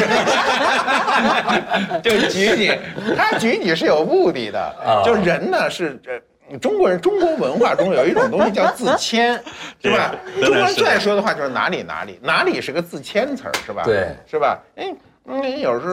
[2.04, 2.72] 就举你，
[3.18, 5.02] 他举你是有目的的。
[5.04, 6.22] 就人呢是这
[6.60, 9.34] 中国人，中国文化中有一种东西叫自谦，
[9.82, 10.14] 是吧？
[10.40, 13.82] 中国人最爱说的话就是哪里哪里哪里是个自谦词儿，是吧？
[13.84, 14.60] 对，是吧？
[14.76, 14.94] 哎。
[15.26, 15.88] 嗯，有时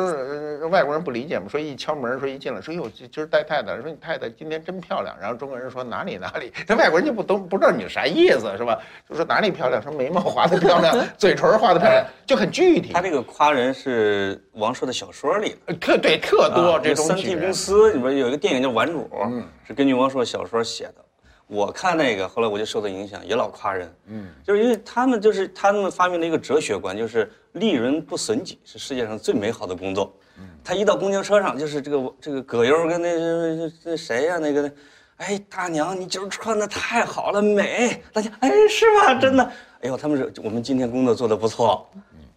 [0.60, 5.16] 候外国人不理解嘛，说一敲门，说一进来，说哟，今儿带太太，说你太太今天真漂亮。
[5.20, 8.76] 然后中国人说哪里哪里，这外国人就不都不知道你啥意思，是吧？
[9.08, 12.92] 就说哪里漂亮，说眉毛画的漂亮， 嘴唇画的漂亮，就很具体。
[12.92, 17.06] 他这个夸人是王朔的小说里的，特对特多这种。
[17.06, 19.08] 三 T 公司里边有一个电影叫《顽主》，
[19.64, 20.94] 是根据王朔小说写的。
[21.52, 23.92] 我看那个，后来我就受到影响，也老夸人。
[24.06, 30.14] 嗯，就是因为他们就是他们发明了一个哲学观，就是利人不损己是世界上最美好的工作。
[30.38, 34.70] 嗯，他一到公交车上，就是这个这个葛优跟那那谁呀那个，
[35.16, 38.00] 哎大娘你今儿穿的太好了，美。
[38.12, 39.14] 大家哎是吗？
[39.16, 39.44] 真的？
[39.80, 41.84] 哎呦他们是我们今天工作做的不错，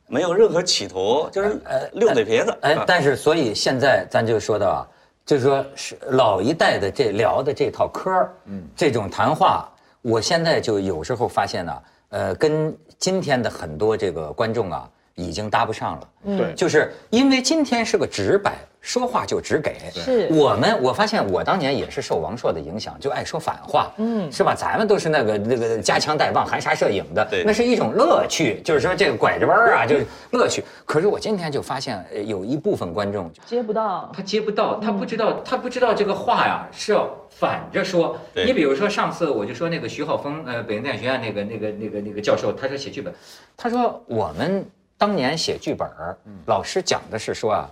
[0.08, 2.58] 没有任何企图，就是呃溜嘴皮子。
[2.62, 4.88] 哎，但是所以现在咱就说到。
[5.26, 9.70] 就是说，是老一代的这聊的这套嗑儿，嗯，这种谈话，
[10.02, 16.10] 我现在就有时候发现呢，呃，跟今天的很多这个观众啊，已经搭不上了。
[16.38, 18.58] 对，就是因为今天是个直白。
[18.84, 20.28] 说话就只给，是。
[20.30, 24.54] 我们我发现我当年也是受王朔的影响，就爱说反话，嗯，是吧？
[24.54, 30.62] 咱们都是那个那个夹枪带棒、含沙射影的，对，那是一种乐趣，就是说这个拐着弯儿啊，就是乐趣。
[30.84, 38.18] 可是我今天就发现，有一部分观众接不到，他接不到，他不知道，他不知道这个话呀是要反着说。
[38.34, 43.14] 你比如说上次我就说那个徐浩峰，呃，北京电影学院那个那个那个那个教授，他说写剧本，
[43.56, 45.88] 他说我们当年写剧本，
[46.48, 47.70] 老师讲的是说啊。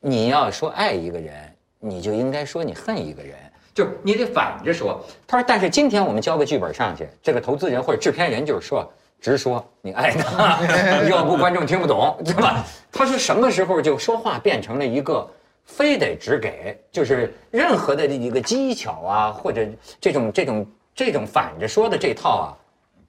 [0.00, 1.34] 你要说爱一个人，
[1.78, 3.34] 你就应该说你恨一个人，
[3.74, 4.98] 就是你得反着说。
[5.26, 10.58] 他说，但是今天我们交个剧本上去，这个投资人或者制片人就是说，直说你爱他，
[11.06, 12.64] 要不观众听不懂，对吧？
[12.90, 15.28] 他说什么时候就说话变成了一个
[15.66, 19.66] 非得只给，就是任何的一个技巧啊，或者
[20.00, 22.56] 这种这种这种反着说的这套啊。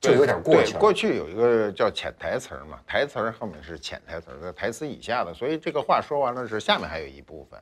[0.02, 0.78] 就有点过去。
[0.78, 7.60] 过去有一个叫潜台词嘛，台词后面是潜台词，在台词以下的，所以这个话说完了是下面还有一部分，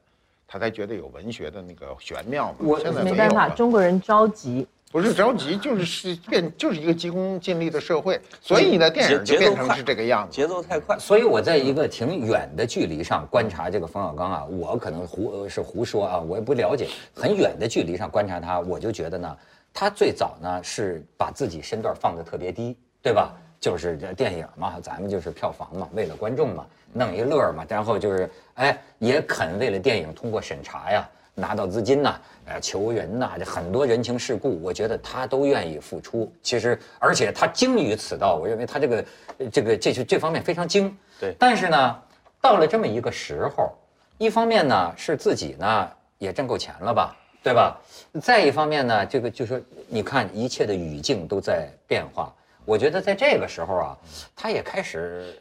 [0.48, 2.56] 他才觉得有文学的那个玄妙嘛。
[2.60, 10.98] 我没办法，中国人着急，不是着急，就是是变，就是一个急功近利的社会，所以你的电影就变成是这个样子，节奏太快。
[10.98, 19.38] 所以我在一个挺远的距离上观察这个冯小刚啊，我可能胡是胡说啊，我也不了解，很远的距离上观察他，我就觉得呢。
[19.74, 23.34] 他最早呢是把自己身段放得特别低，对吧？
[23.60, 27.66] 就是这电影嘛，咱们就是票房嘛，为了观众嘛，弄一乐嘛。
[27.68, 36.32] 然后就是哎，也肯为了电影通过审查呀，拿到资金呐，呃，求人呐，这很多人情世故，我觉得他都愿意付出。
[36.42, 39.06] 其实，而且他精于此道，我认为他这个
[39.52, 40.98] 这个这这方面非常精。
[41.20, 41.36] 对。
[41.38, 42.02] 但是呢，
[42.40, 43.74] 到了这么一个时候，
[44.18, 47.14] 一方面呢是自己呢也挣够钱了吧。
[47.42, 47.80] 对吧？
[48.22, 52.34] 再一方面呢，这个就说，你看一切的语境都在变化。
[52.66, 53.98] 我觉得在这个时候啊，
[54.36, 55.34] 他也开始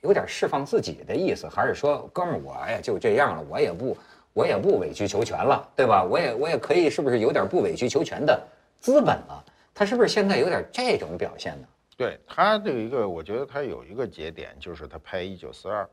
[0.00, 3.96] 有点释放自己的意思，还是说，哥们儿，我呀就这样了，我也不，
[4.32, 6.02] 我也不委曲求全了，对吧？
[6.02, 8.42] 我也我也可以，是不是有点不委曲求全的
[8.80, 9.44] 资本了？
[9.72, 11.68] 他是不是现在有点这种表现呢？
[11.96, 15.84] 对他有一个，我觉得他有一个节点，就是他拍《一九四二》。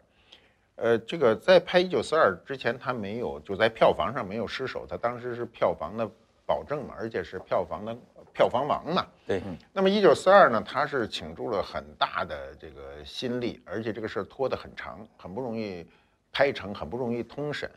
[0.75, 6.10] 呃，这个在拍《一九四二》之前，他没有就在票房上没有失手，他当时是票房的
[6.45, 7.95] 保证嘛，而且是票房的
[8.34, 9.05] 票房王嘛。
[9.27, 9.41] 对。
[9.73, 15.86] 那么《一九四二》呢，他是倾注了很大的这个心力，而且这个事儿拖得很长，很不容易
[16.31, 17.69] 拍成，很不容易通审。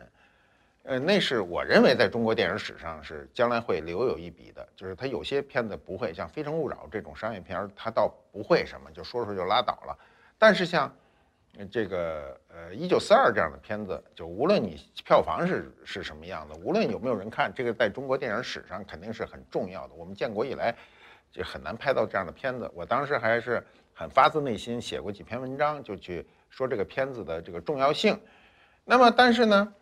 [0.85, 9.99] 呃，那是我认为在中国电影史上是将来会留有一笔的，就是他有些片子不会像《非诚勿扰》这种商业片，他倒不会什么，就说说就拉倒了。
[10.39, 10.95] 但是像
[11.71, 19.95] 这个呃，一九四二这样的片子，就无论你票房是是什么样的，无论有没有人看，这个在中国电影史上肯定是很重要的。
[19.95, 20.75] 我们建国以来
[21.31, 22.71] 就很难拍到这样的片子。
[22.75, 28.19] 我当时还是很发自内心写过几篇文章，就去说这个片子的这个重要性。
[28.85, 29.73] 那么，但是呢，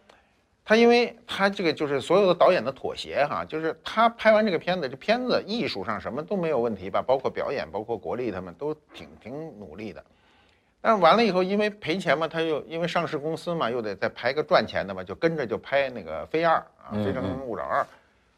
[0.65, 10.05] 他因为他这个就是所有的导演的妥协哈，就是他拍完这个片子，这片子艺术上什么都没有问题吧，包括表演，包括国力，他们都挺挺努力的。
[10.85, 17.81] 但是完了以后，因为赔钱嘛，他又因为上市公司嘛，又得再拍个赚钱的嘛，就跟着就拍那个《飞二》啊，《非诚勿扰二》。《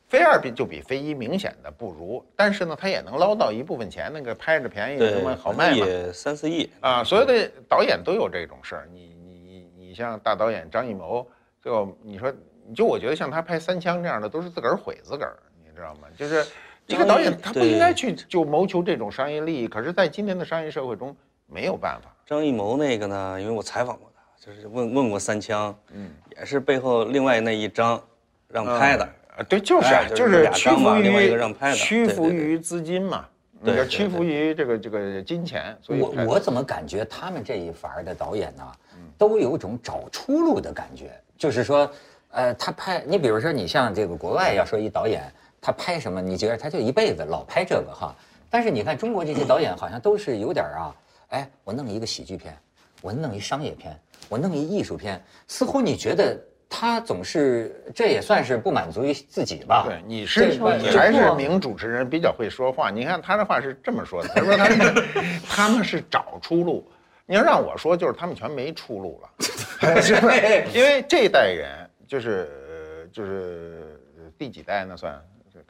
[0.07, 5.77] 飞二比就比飞一明显的不如，但是呢，他也能捞到一部分钱，那个拍着便宜对什么好卖嘛。
[5.79, 8.89] 也三四亿啊，所有的导演都有这种事儿。
[8.93, 11.27] 你你你你像大导演张艺谋，
[11.63, 12.31] 最后你说，
[12.77, 16.07] 就我觉得像他拍《三枪》这样的，都是自个儿毁自个儿，你知道吗？
[16.17, 16.47] 就是
[16.87, 22.14] 一个导演他不应该去就谋求这种商业利益，可是，在今天的商业社会中没有办法。
[22.27, 28.03] 张艺谋那个呢，因为我采访过他，就是问问过三枪，嗯，也是背后另外那一张
[28.49, 29.05] 让拍的。
[29.37, 33.27] 啊，对，就是啊，哎就就是屈服章嘛另外一个于让拍的屈服于资金嘛，
[33.65, 38.63] 对屈服于这个这个金钱，所以我我怎么感觉他们这一伐的导演呢，
[38.95, 39.01] 嗯。
[39.17, 41.89] 都有种找出路的感觉，就是说，
[42.31, 45.23] 呃，他拍你比如说你像这个国外要说一导演
[45.61, 48.15] 他拍什么，你觉得他就一辈子老拍这个哈，
[48.51, 50.95] 但是你看中国这些导演好像都是有点儿啊，
[51.35, 52.57] 哎，我弄一个喜剧片，
[53.03, 59.85] 我弄一商业片，我弄一艺术片，似乎你觉得他总是这也算是不满足于自己吧？
[59.89, 62.89] 对，你是你还是名主持人比较会说话。
[62.89, 65.05] 你看他的话是这么说的，他说他们
[65.49, 66.89] 他们是找出路。
[67.27, 69.31] 你要让我说，就是他们全没出路了，
[70.01, 70.33] 是吧？
[70.73, 71.69] 因为这一代人
[72.07, 73.99] 就是呃就是
[74.39, 74.97] 第几代呢？
[74.97, 75.21] 算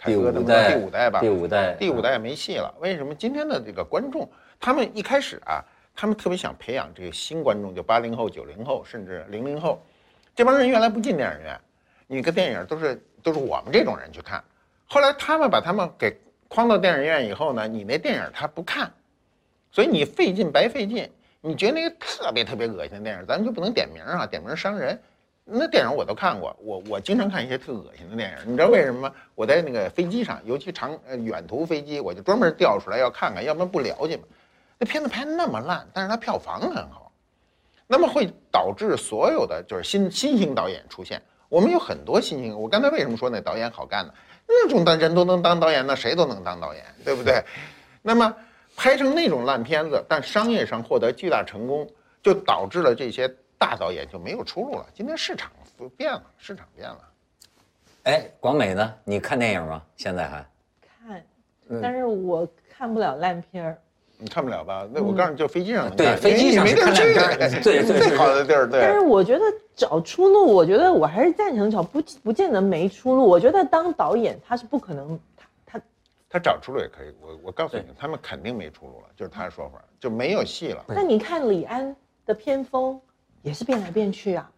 [0.04, 0.30] 第五
[0.90, 2.74] 代吧，第五代，第五代没戏了。
[2.80, 3.14] 为什么？
[3.14, 4.28] 今天的这个观众，
[4.60, 5.62] 他们一开始啊，
[5.94, 9.82] 他们特别想培养这个新观众，就八零后、九零后，甚至零零后，
[10.34, 11.60] 这帮人原来不进电影院，
[12.06, 14.42] 你个电影都是都是我们这种人去看。
[14.86, 16.16] 后来他们把他们给
[16.48, 18.92] 框到电影院以后呢，你那电影他不看，
[19.70, 21.10] 所以你费劲白费劲。
[21.46, 24.98] 你觉得那个特别特别恶心的电影，咱们就不能点名啊，点名伤人。
[25.44, 29.14] 那电影我都看过，我我经常看一些特恶心的电影，你知道为什么吗？
[29.34, 34.22] 我在那个飞机上，尤其长呃远途飞机，我就专门调出来要看看，要不然不了解嘛。
[34.84, 37.10] 那片子拍那么烂，但是它票房很好，
[37.86, 41.22] 那么会导致所有的就是新新型导演出现。
[41.48, 44.12] 我们有很多新型，我刚才为什么说那导演好干呢？
[44.46, 47.42] 那种的人都能当导演，那谁都能当导演，对不对？
[48.02, 48.36] 那么
[48.76, 51.88] 拍成那种烂片子，但商业上获得巨大成功，
[52.22, 54.86] 就导致了这些大导演就没有出路了。
[54.92, 55.50] 今天市场
[55.96, 56.98] 变了，市场变了。
[58.02, 58.94] 哎，广美呢？
[59.02, 59.82] 你看电影吗？
[59.96, 60.46] 现在还？
[60.82, 61.26] 看，
[61.70, 63.78] 嗯但是我看不了烂片儿。
[64.18, 64.88] 你看不了吧？
[64.92, 67.14] 那我告诉你，就飞机上能对看，飞机上没地儿去，
[67.62, 69.00] 对对最好的地儿，对但是。
[69.00, 73.24] 我觉得找出路，我觉得我还是赞成找，不不见得没出路。
[73.26, 75.80] 我觉得当导演他是不可能，他他
[76.30, 80.84] 他找出路也可以，我我告诉你，他们肯定没出路了，就是他的说法，就没有戏了。
[80.88, 82.98] 那你看李安的偏锋
[83.42, 84.50] 也是变来变去啊。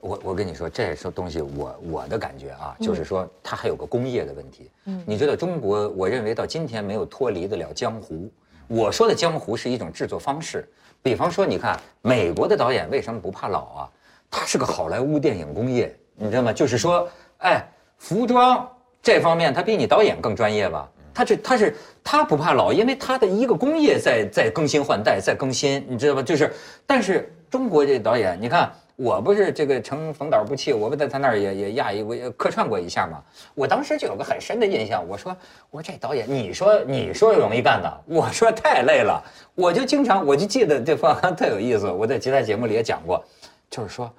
[0.00, 4.70] 我我跟你说，这是东西我我的感觉啊，就是说它还有个工业的问题。
[4.84, 8.30] 嗯，你知道中国，我认为到今天没有脱离得了江湖。
[8.68, 10.68] 我说的江湖是一种制作方式，
[11.02, 13.90] 比方说，你看美国的导演为什么不怕老啊？
[14.30, 16.52] 他是个好莱坞电影工业，你知道吗？
[16.52, 17.64] 就是说，哎，
[17.98, 18.68] 服装
[19.02, 20.88] 这方面他比你导演更专业吧？
[21.14, 26.22] 他这他是他不怕老，因为他的一个工业在在更新换代，在更新，你知道吧？
[26.22, 26.52] 就是，
[26.86, 28.72] 但是中国这导演，你看。
[28.96, 33.22] 我不是这个乘冯导不弃，我不在他那儿也也压一我客串过一下嘛。
[33.54, 35.36] 我当时就有个很深的印象，我说
[35.70, 39.22] 我说这导演，你说你说容易干的，我说太累了。
[39.54, 43.22] 我就经常我就记得这冯小刚特有意思，我在其他节目里也讲过，
[43.68, 44.10] 就是说，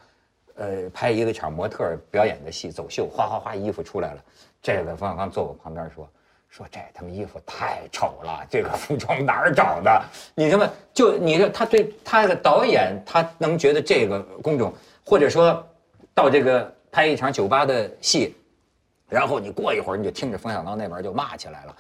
[0.55, 4.23] 呃，拍一个场模特表演的戏，走秀，哗哗哗衣服出来了，
[4.61, 6.07] 这个冯小刚坐我旁边说。
[6.49, 10.01] 说这他妈衣服太丑了，这个服装哪儿找的？
[10.33, 14.73] 你他妈就你说他对他的导演，他能觉得这个工种，
[15.05, 15.63] 或者说
[16.15, 18.35] 到这个拍一场酒吧的戏，
[19.07, 21.75] 然后你过一会儿你就听着冯小刚那边就骂起来了，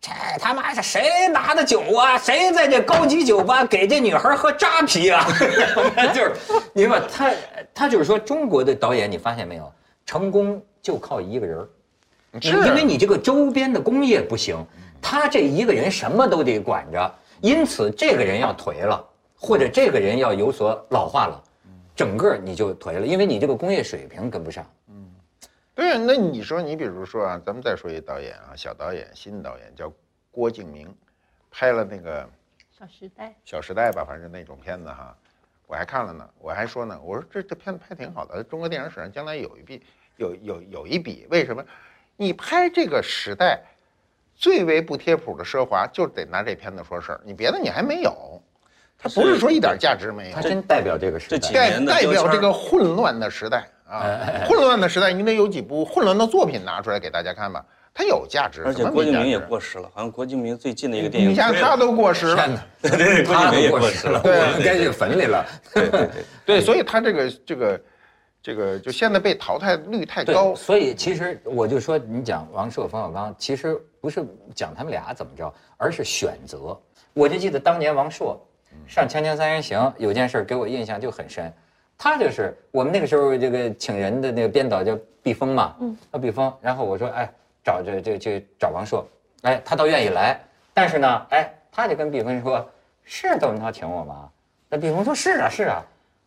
[0.00, 2.16] 这他妈是谁拿的酒啊？
[2.16, 5.26] 谁在这高级酒吧给这女孩喝扎啤啊？
[6.14, 6.32] 就是
[6.72, 7.30] 你说他
[7.74, 9.70] 他就是说中国的导演，你发现没有，
[10.06, 11.68] 成功就靠一个人儿。
[12.40, 14.56] 因为你这个周边的工业不行，
[15.00, 19.04] 他这一个人什么都得管着，因此这个人要颓了，
[19.36, 21.42] 或者这个人要有所老化了，
[21.94, 24.66] 整个你就颓了，因为你这个工业水平跟不上。
[24.88, 25.10] 嗯
[25.76, 29.92] 对啊，那你说，你比如说啊，咱们再说一导演啊，小导演，新导演叫
[30.30, 30.92] 郭敬明，
[31.50, 32.22] 拍了那个
[32.78, 35.16] 《小时代，小时代》吧，反正那种片子哈，
[35.66, 39.82] 我还看了呢，我还说呢，我说这这片子拍挺好的，中国电影史上将来有一笔，
[40.16, 41.64] 有有有一笔，为什么？
[42.16, 43.60] 你拍这个时代
[44.34, 48.42] 最为不贴谱的奢华，就得拿这片子说事儿，你别的你还没有，
[48.98, 51.52] 它不是说一点价值没有他，真代表这个时代。
[51.52, 54.04] 代代表这个混乱的时代啊，
[54.46, 62.48] 混乱的时代，你得有几部混乱的作品拿出来给大家看吧，它有价值，而且郭敬明也过时了，好像郭敬明最近的一个电影，你像他都过时了
[62.82, 65.46] 对对，郭敬明也都过时了，过时了，我们该进坟里了。
[65.72, 66.08] 对
[66.46, 67.80] 对，所以他这个这个
[68.44, 70.54] 这个就现在被淘汰率太，高。
[70.54, 74.22] 所以其实我就说，你讲王朔、冯小刚，其实不是
[74.54, 76.78] 讲他们俩怎么着，而是选择。
[77.14, 78.38] 我就记得当年王朔
[78.86, 81.50] 上《锵锵三人行》有件事给我印象就很深，
[81.96, 87.26] 他就是我们那个时候这个请人的那个编导叫毕峰嘛，嗯，叫毕峰，然后我说哎
[87.64, 89.08] 找这这去找王朔，
[89.40, 90.38] 哎他倒愿意来，
[90.74, 92.70] 但是呢，哎他就跟毕峰说，
[93.04, 94.28] 是窦文涛请我吗？
[94.68, 95.82] 那毕峰说是啊是啊，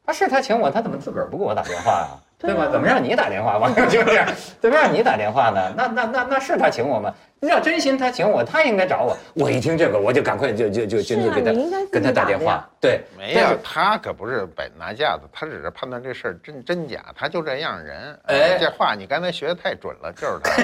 [0.07, 2.69] 他是他请我，他怎么自个儿不给我打电话啊、 对吧？
[2.71, 3.57] 怎么让你打电话？
[3.57, 4.25] 王朔就是，
[4.61, 5.73] 怎么让你打电话呢？
[5.75, 7.13] 那那那那是他请我吗？
[7.41, 9.17] 要真心他请我，他应该找我。
[9.33, 12.65] 我一听这个，我就赶快就就就就就给他你应该跟他打电话。
[12.79, 18.17] 对，没有，他可不是摆拿架子，他只是判断这事儿真真假，他就这样人。
[18.27, 20.55] 哎这话你刚才学的太准了，就是他。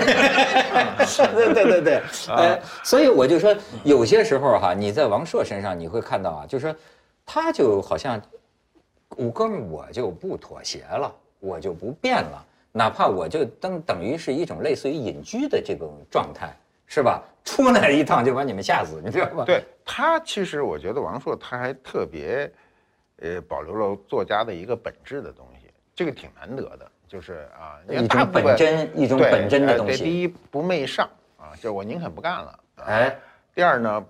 [1.35, 2.01] 对对对对，
[2.33, 6.75] 哎，所以我就说，有些时候哈，你在王朔身上你会看到啊，就是说，
[7.25, 8.19] 他就好像，
[9.17, 16.55] 我哥们儿我就不妥协了，我就不变了，哪怕我就等等于是一种类似于隐居的这种状态，
[16.87, 17.23] 是吧？
[17.43, 19.43] 出来一趟就把你们吓死，你知道吧？
[19.45, 22.49] 对他，其实我觉得王朔他还特别，
[23.17, 26.89] 呃，保留了作家的一个本质的东西，这个挺难得的。
[27.05, 30.03] 就是啊，一种本真，一种本真的东西。
[30.03, 31.07] 第一不媚上
[31.37, 32.59] 啊，就是我宁肯不干了。
[32.77, 33.15] 啊哎，
[33.53, 34.03] 第二呢，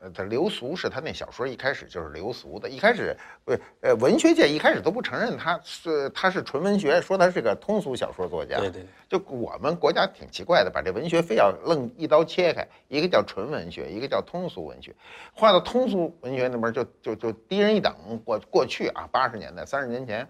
[0.00, 8.58] 呃，他流俗是他那小说一开始就是流俗的，一开始不呃文学界一开始都不承认他是他是纯文学，说他是个通俗小说作家。
[8.58, 14.94] 对对，就我们国家挺奇怪的，把这文学非要愣一刀切开，一个叫纯文学，一个叫通俗文学，
[15.34, 17.92] 划到通俗文学那边就就就低人一等。
[18.24, 20.28] 过过去啊，八十年代、三十年前，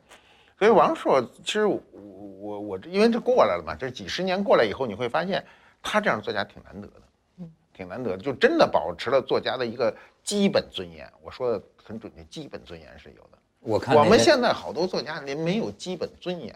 [0.58, 1.78] 所以王朔其实我
[2.40, 5.44] 我我因为这过来了嘛，这几十年过来以后，你会发现
[5.82, 7.02] 他这样作家挺难得的，
[7.78, 11.08] 挺难得的，就真的保持了作家的一个基本尊严。
[11.22, 13.38] 我说的很准确，基本尊严是有的。
[13.60, 16.52] 我看我们现在好多作家连没有基本尊严，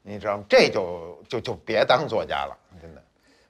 [0.00, 0.44] 你知道吗？
[0.48, 3.02] 这就就就别当作家了，真的。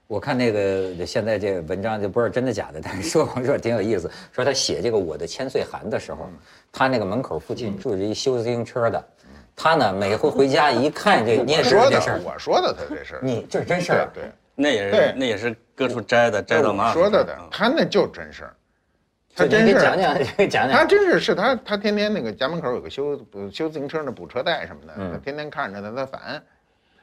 [0.06, 6.26] 我看那个现在这个文章就不知道真的假的，但是说王朔挺有意思，说他写这个《我的千岁寒》的时候，
[6.72, 9.08] 他那个门口附近住着一修自行车的，
[9.54, 14.24] 他呢每回回家一看这， 你也说的知道这事儿，，我说的他这事儿，你这是真事儿对。
[14.60, 18.56] 那也是那也是各处摘的，摘到马老师我说的的，他那就真事儿，
[19.36, 20.18] 他真是讲讲，
[20.50, 20.70] 讲讲。
[20.70, 23.16] 他真是是他他天天那个家门口有个修
[23.52, 26.42] 修自行车的补车带什么的，嗯他天天看着他他烦，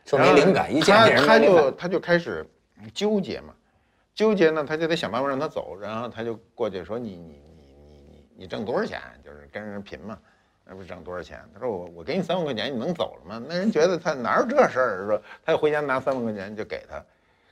[0.06, 2.46] 说没灵感，一见他他就他就开始
[2.94, 3.54] 纠结嘛，
[4.14, 9.00] 纠结呢，他就得想办法让他走，然后他就过去说你你你你你你挣多少钱？
[9.24, 10.18] 就是跟人贫嘛，
[10.66, 11.40] 那不是挣多少钱？
[11.54, 13.42] 他说我我给你三万块钱，你能走了吗？
[13.48, 15.08] 那人觉得他哪有这事儿？
[15.08, 17.02] 说他就回家拿三万块钱就给他。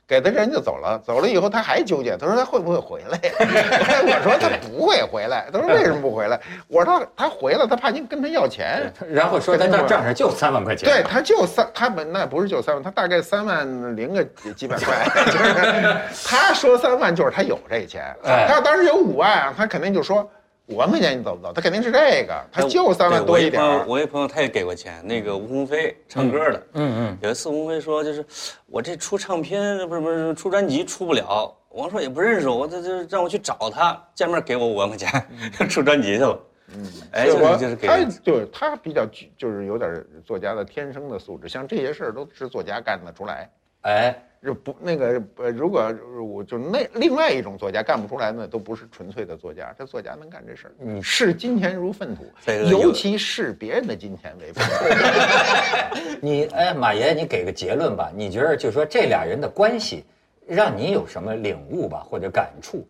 [0.06, 3.18] 给他人就走了，走了以后他还纠结，他说他会不会回来？
[4.04, 5.46] 我说他不会回来。
[5.52, 6.38] 他说为什么不回来？
[6.68, 8.92] 我说他他回来，他怕您跟他要钱。
[9.10, 15.96] 然后说他这账上就三万块钱，对，他就三，他本那不是就三万，他大概三万零个几几百块， 就是
[16.26, 20.28] 他说三万就是他有这钱，哎他要当时有五万啊，他肯定就说
[20.66, 21.52] 五万块钱你走不走？
[21.52, 28.24] 他肯定是这个，他就三万多一点我一朋友，朋友他也给过钱，那个吴鸿飞唱歌的，嗯嗯，有一次吴鸿飞说，就是
[28.66, 35.10] 我这出唱片不是不是出专辑出不了，王朔也不认识我，他这这让我去找他，见面给我五万块钱，
[35.68, 36.40] 出专辑去了。
[36.74, 37.86] 嗯，哎，就我是就是给
[38.50, 39.06] 他比较
[39.36, 43.50] 就是有点作家的天生的素质，像这些事儿都是作家干得出来。
[43.82, 45.90] 哎，就不那个呃，如果
[46.22, 49.74] 我就那另外一种作家干不出来呢，都不是纯粹的作家。
[49.78, 56.18] 这作家能干这事儿，嗯视金钱如粪土这个，尤其视别人的金钱为粪土。
[56.20, 58.12] 你哎，马爷，你给个结论吧？
[58.14, 60.04] 你觉得就说这俩人的关系，
[60.46, 62.86] 让你有什么领悟吧，或者感触？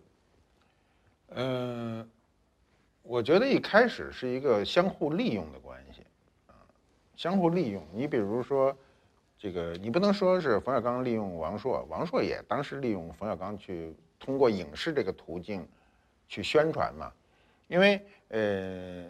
[1.37, 2.05] 嗯，
[3.03, 6.03] 我觉得一开始是一个相互利用的关系，
[6.49, 6.59] 啊，
[7.15, 7.81] 相互利用。
[7.93, 8.77] 你比如说，
[9.39, 15.67] 这个你不能说是冯小刚利用王朔，王朔也当时利用冯小刚去通过影视这个途径
[16.29, 17.13] 去宣传嘛，
[17.69, 19.05] 因为呃，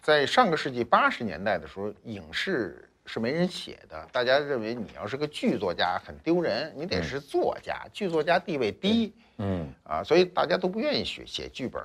[0.00, 9.14] 在上个世纪八十年代的时候，影视是没人写的，大家认为你要是个剧作家很丢人，你得是作家，剧作家地位低。
[9.38, 11.82] 嗯，啊，所以大家都不愿意写写剧本。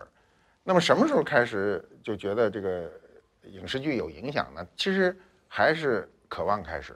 [0.64, 2.92] 那么什么时候开始就觉得这个
[3.44, 4.68] 影视剧有影响呢？
[4.76, 6.94] 其实还是《渴望》开始，《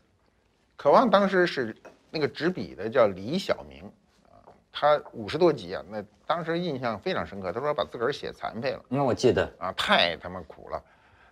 [0.81, 1.75] 渴望》当时是
[2.09, 3.83] 那个执笔的叫李晓明
[4.25, 7.51] 啊，他五十多集啊，那当时印象非常深刻。
[7.51, 10.83] 他说把自个儿写残废了那我记得，啊，太他妈苦了。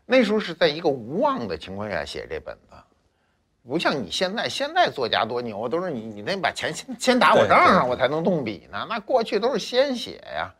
[0.06, 2.76] 那时候是在一个无望的情况下写这本子，
[3.68, 8.86] 不像你现在，现在作家多牛，都是你你得把钱先先打我账上，我才能动笔呢。
[8.88, 10.54] 那过去都是先写呀，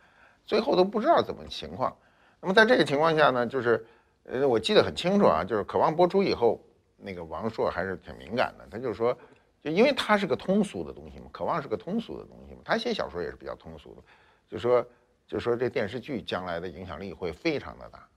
[0.48, 1.96] 最后都不知道怎么情况。
[2.42, 3.86] 那么在这个情况下呢，就是，
[4.24, 6.60] 呃，我记得很清楚啊，就是《渴望》播出以后，
[7.02, 9.18] 那个王朔还是挺敏感的，他就说，
[9.62, 14.02] 就因为他是个通俗的东西嘛，渴望是个通俗的东西嘛，他写小说也是比较通俗的，
[14.48, 14.86] 就说
[15.28, 18.08] 就说这电视剧将来的影响力会非常的大。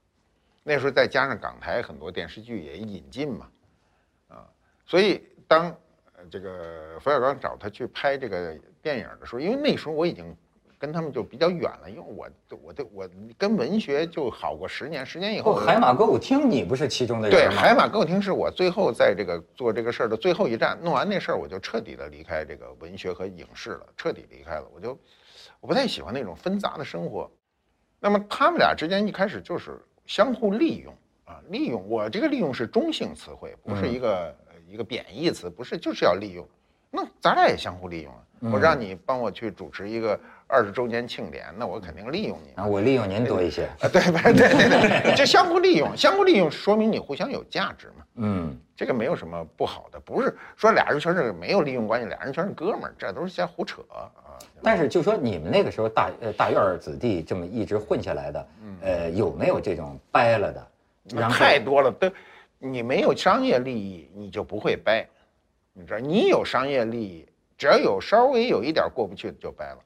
[0.63, 3.51] 那时候再加上港台很多电视剧也引进嘛，
[4.29, 4.49] 啊，
[4.85, 5.69] 所以当
[6.15, 10.35] 呃这个冯小刚找他去拍这个电影的时候，因为那时候我已经
[10.83, 12.27] 跟他们就比较远了，因为我
[12.61, 17.61] 我的我跟文学就好过十年，十年以后哦，海马歌舞厅你不是其中的对，人吗？
[17.61, 24.65] 海马歌舞厅是我最后在这个做这个事儿的最后一站，弄完那事儿我就彻底的离开这个文学和影视了，彻底离开了。
[24.75, 24.89] 我就
[25.61, 27.31] 我不太喜欢那种纷杂的生活。
[28.01, 36.45] 那么他们俩之间一开始就是相互利用啊，利用我这个利用是中性词汇，不是一个、呃一个贬义词，不是就是要利用。
[36.91, 42.53] 那咱俩也相互利用啊，我让你帮我去主持一个二十周年庆典，那我肯定利用你。
[42.55, 43.65] 啊，我利用您多一些。
[43.81, 48.05] 啊，对对对对对，这相互利用，相互利用说明你互相有价值嘛。
[48.15, 54.11] 嗯，这个没有什么不好的，不是说俩人全是没有利用关系，俩人全是哥们儿，这都是瞎胡扯啊。
[54.61, 58.47] 但是就说你们那个时候大呃大院儿子弟这么一直混下来的，
[58.81, 60.67] 呃，有没有这种掰了的？
[61.15, 62.09] 然后太多了，都
[62.59, 65.05] 你没有商业利益，你就不会掰。
[65.73, 67.27] 你知道，你有商业利益，
[67.57, 69.77] 只要有稍微有一点过不去的就掰了。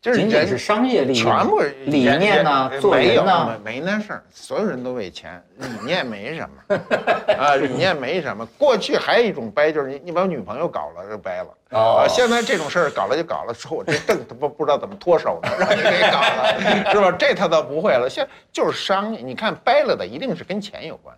[0.00, 6.80] 就是人仅仅是商业利益，全部理念呢人，做人呢，没没那事儿，所有人都为钱，理念没什么
[7.38, 8.46] 啊，理念没什么。
[8.56, 12.08] 过去还有一种掰，就是你你把女朋友搞了就掰了哦啊。
[12.08, 16.58] 现在这种事儿搞了就搞了，说我这凳他不不知道怎么脱手呢，让你给搞了，
[16.90, 17.12] 是吧？
[17.18, 19.20] 这他倒不会了，现在就是商业。
[19.20, 21.14] 你看掰了的一定是跟钱有关。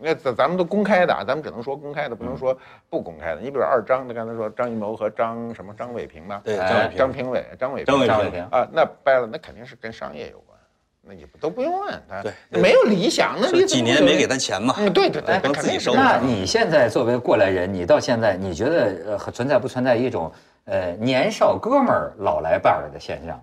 [0.00, 2.56] 那咱咱们都公开的啊，咱们只能说公开的，不能说
[2.88, 3.40] 不公开的。
[3.40, 10.58] 你比如二张，他刚才说张艺谋和张什么张伟平吧，哎对张伟平张平伟，张伟张伟张伟平啊，那掰了，那肯定是跟商业有关，
[11.02, 14.74] 那也不都不用问他，对没有理想，那你是几年没给他钱嘛？
[14.78, 20.32] 嗯，对对对，帮自己收那你现在作为过来人，你到现在你觉得呃存在不存在一种
[20.64, 23.38] 呃年少哥们儿老来伴儿的现象？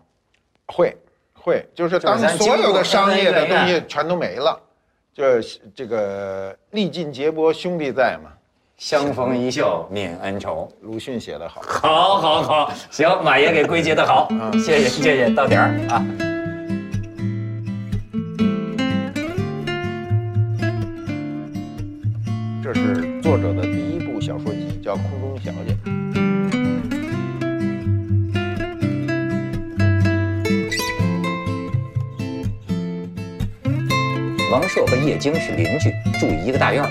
[0.67, 0.97] 会
[1.33, 4.59] 会，就是当所有的商业的东西全都没了，
[5.17, 5.41] 这
[5.73, 8.29] 这个历尽劫波兄弟在嘛，
[8.77, 10.71] 相逢一笑泯恩仇。
[10.81, 11.59] 鲁迅写的好。
[11.63, 16.26] 好，好，好，行，马爷给归结的好，嗯谢谢，谢谢，到点儿啊。
[34.77, 36.83] 王朔和叶京是邻居，住一个大院。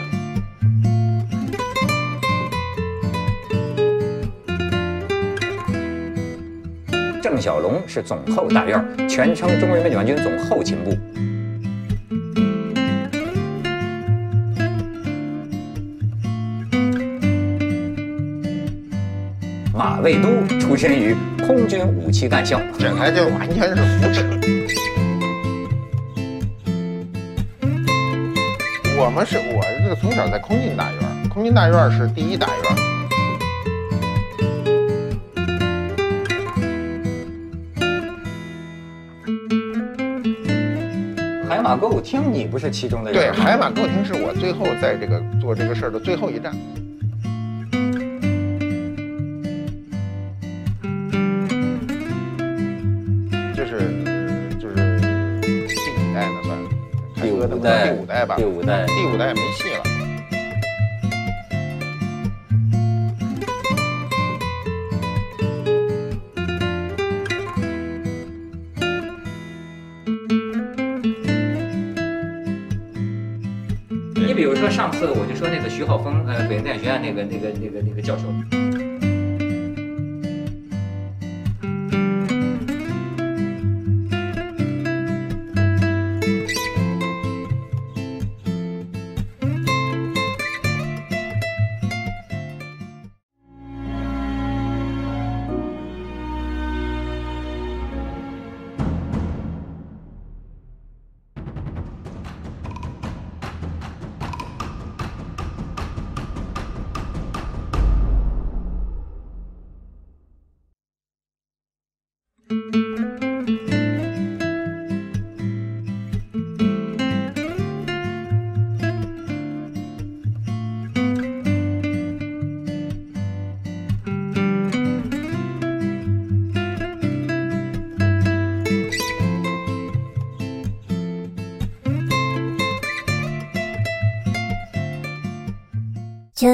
[7.22, 10.96] 郑小龙是总后大院，全称中国人民解放军总后勤部。
[19.72, 20.28] 马未都
[20.58, 21.14] 出身于
[21.46, 24.24] 空军武器干校，这还就完全是胡扯。
[29.16, 32.76] 我们是我这个从小在空军大院儿，空军大院儿是第一大院儿。
[41.48, 46.52] 海马歌舞厅，你不是其中的人对，海马歌舞厅是我最后在这个做这个事儿的最后一站。
[53.56, 54.74] 就是呃就是
[55.40, 55.80] 第几
[56.14, 56.42] 代呢？
[56.44, 56.58] 算
[57.16, 59.82] 第五代，第五代吧，第五代，第五代没戏了。
[74.14, 78.24] 你比如说上次我就说那个徐浩峰，呃，北京电影学院那个那个那个那个教授，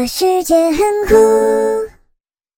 [0.02, 1.51] 这世界很酷。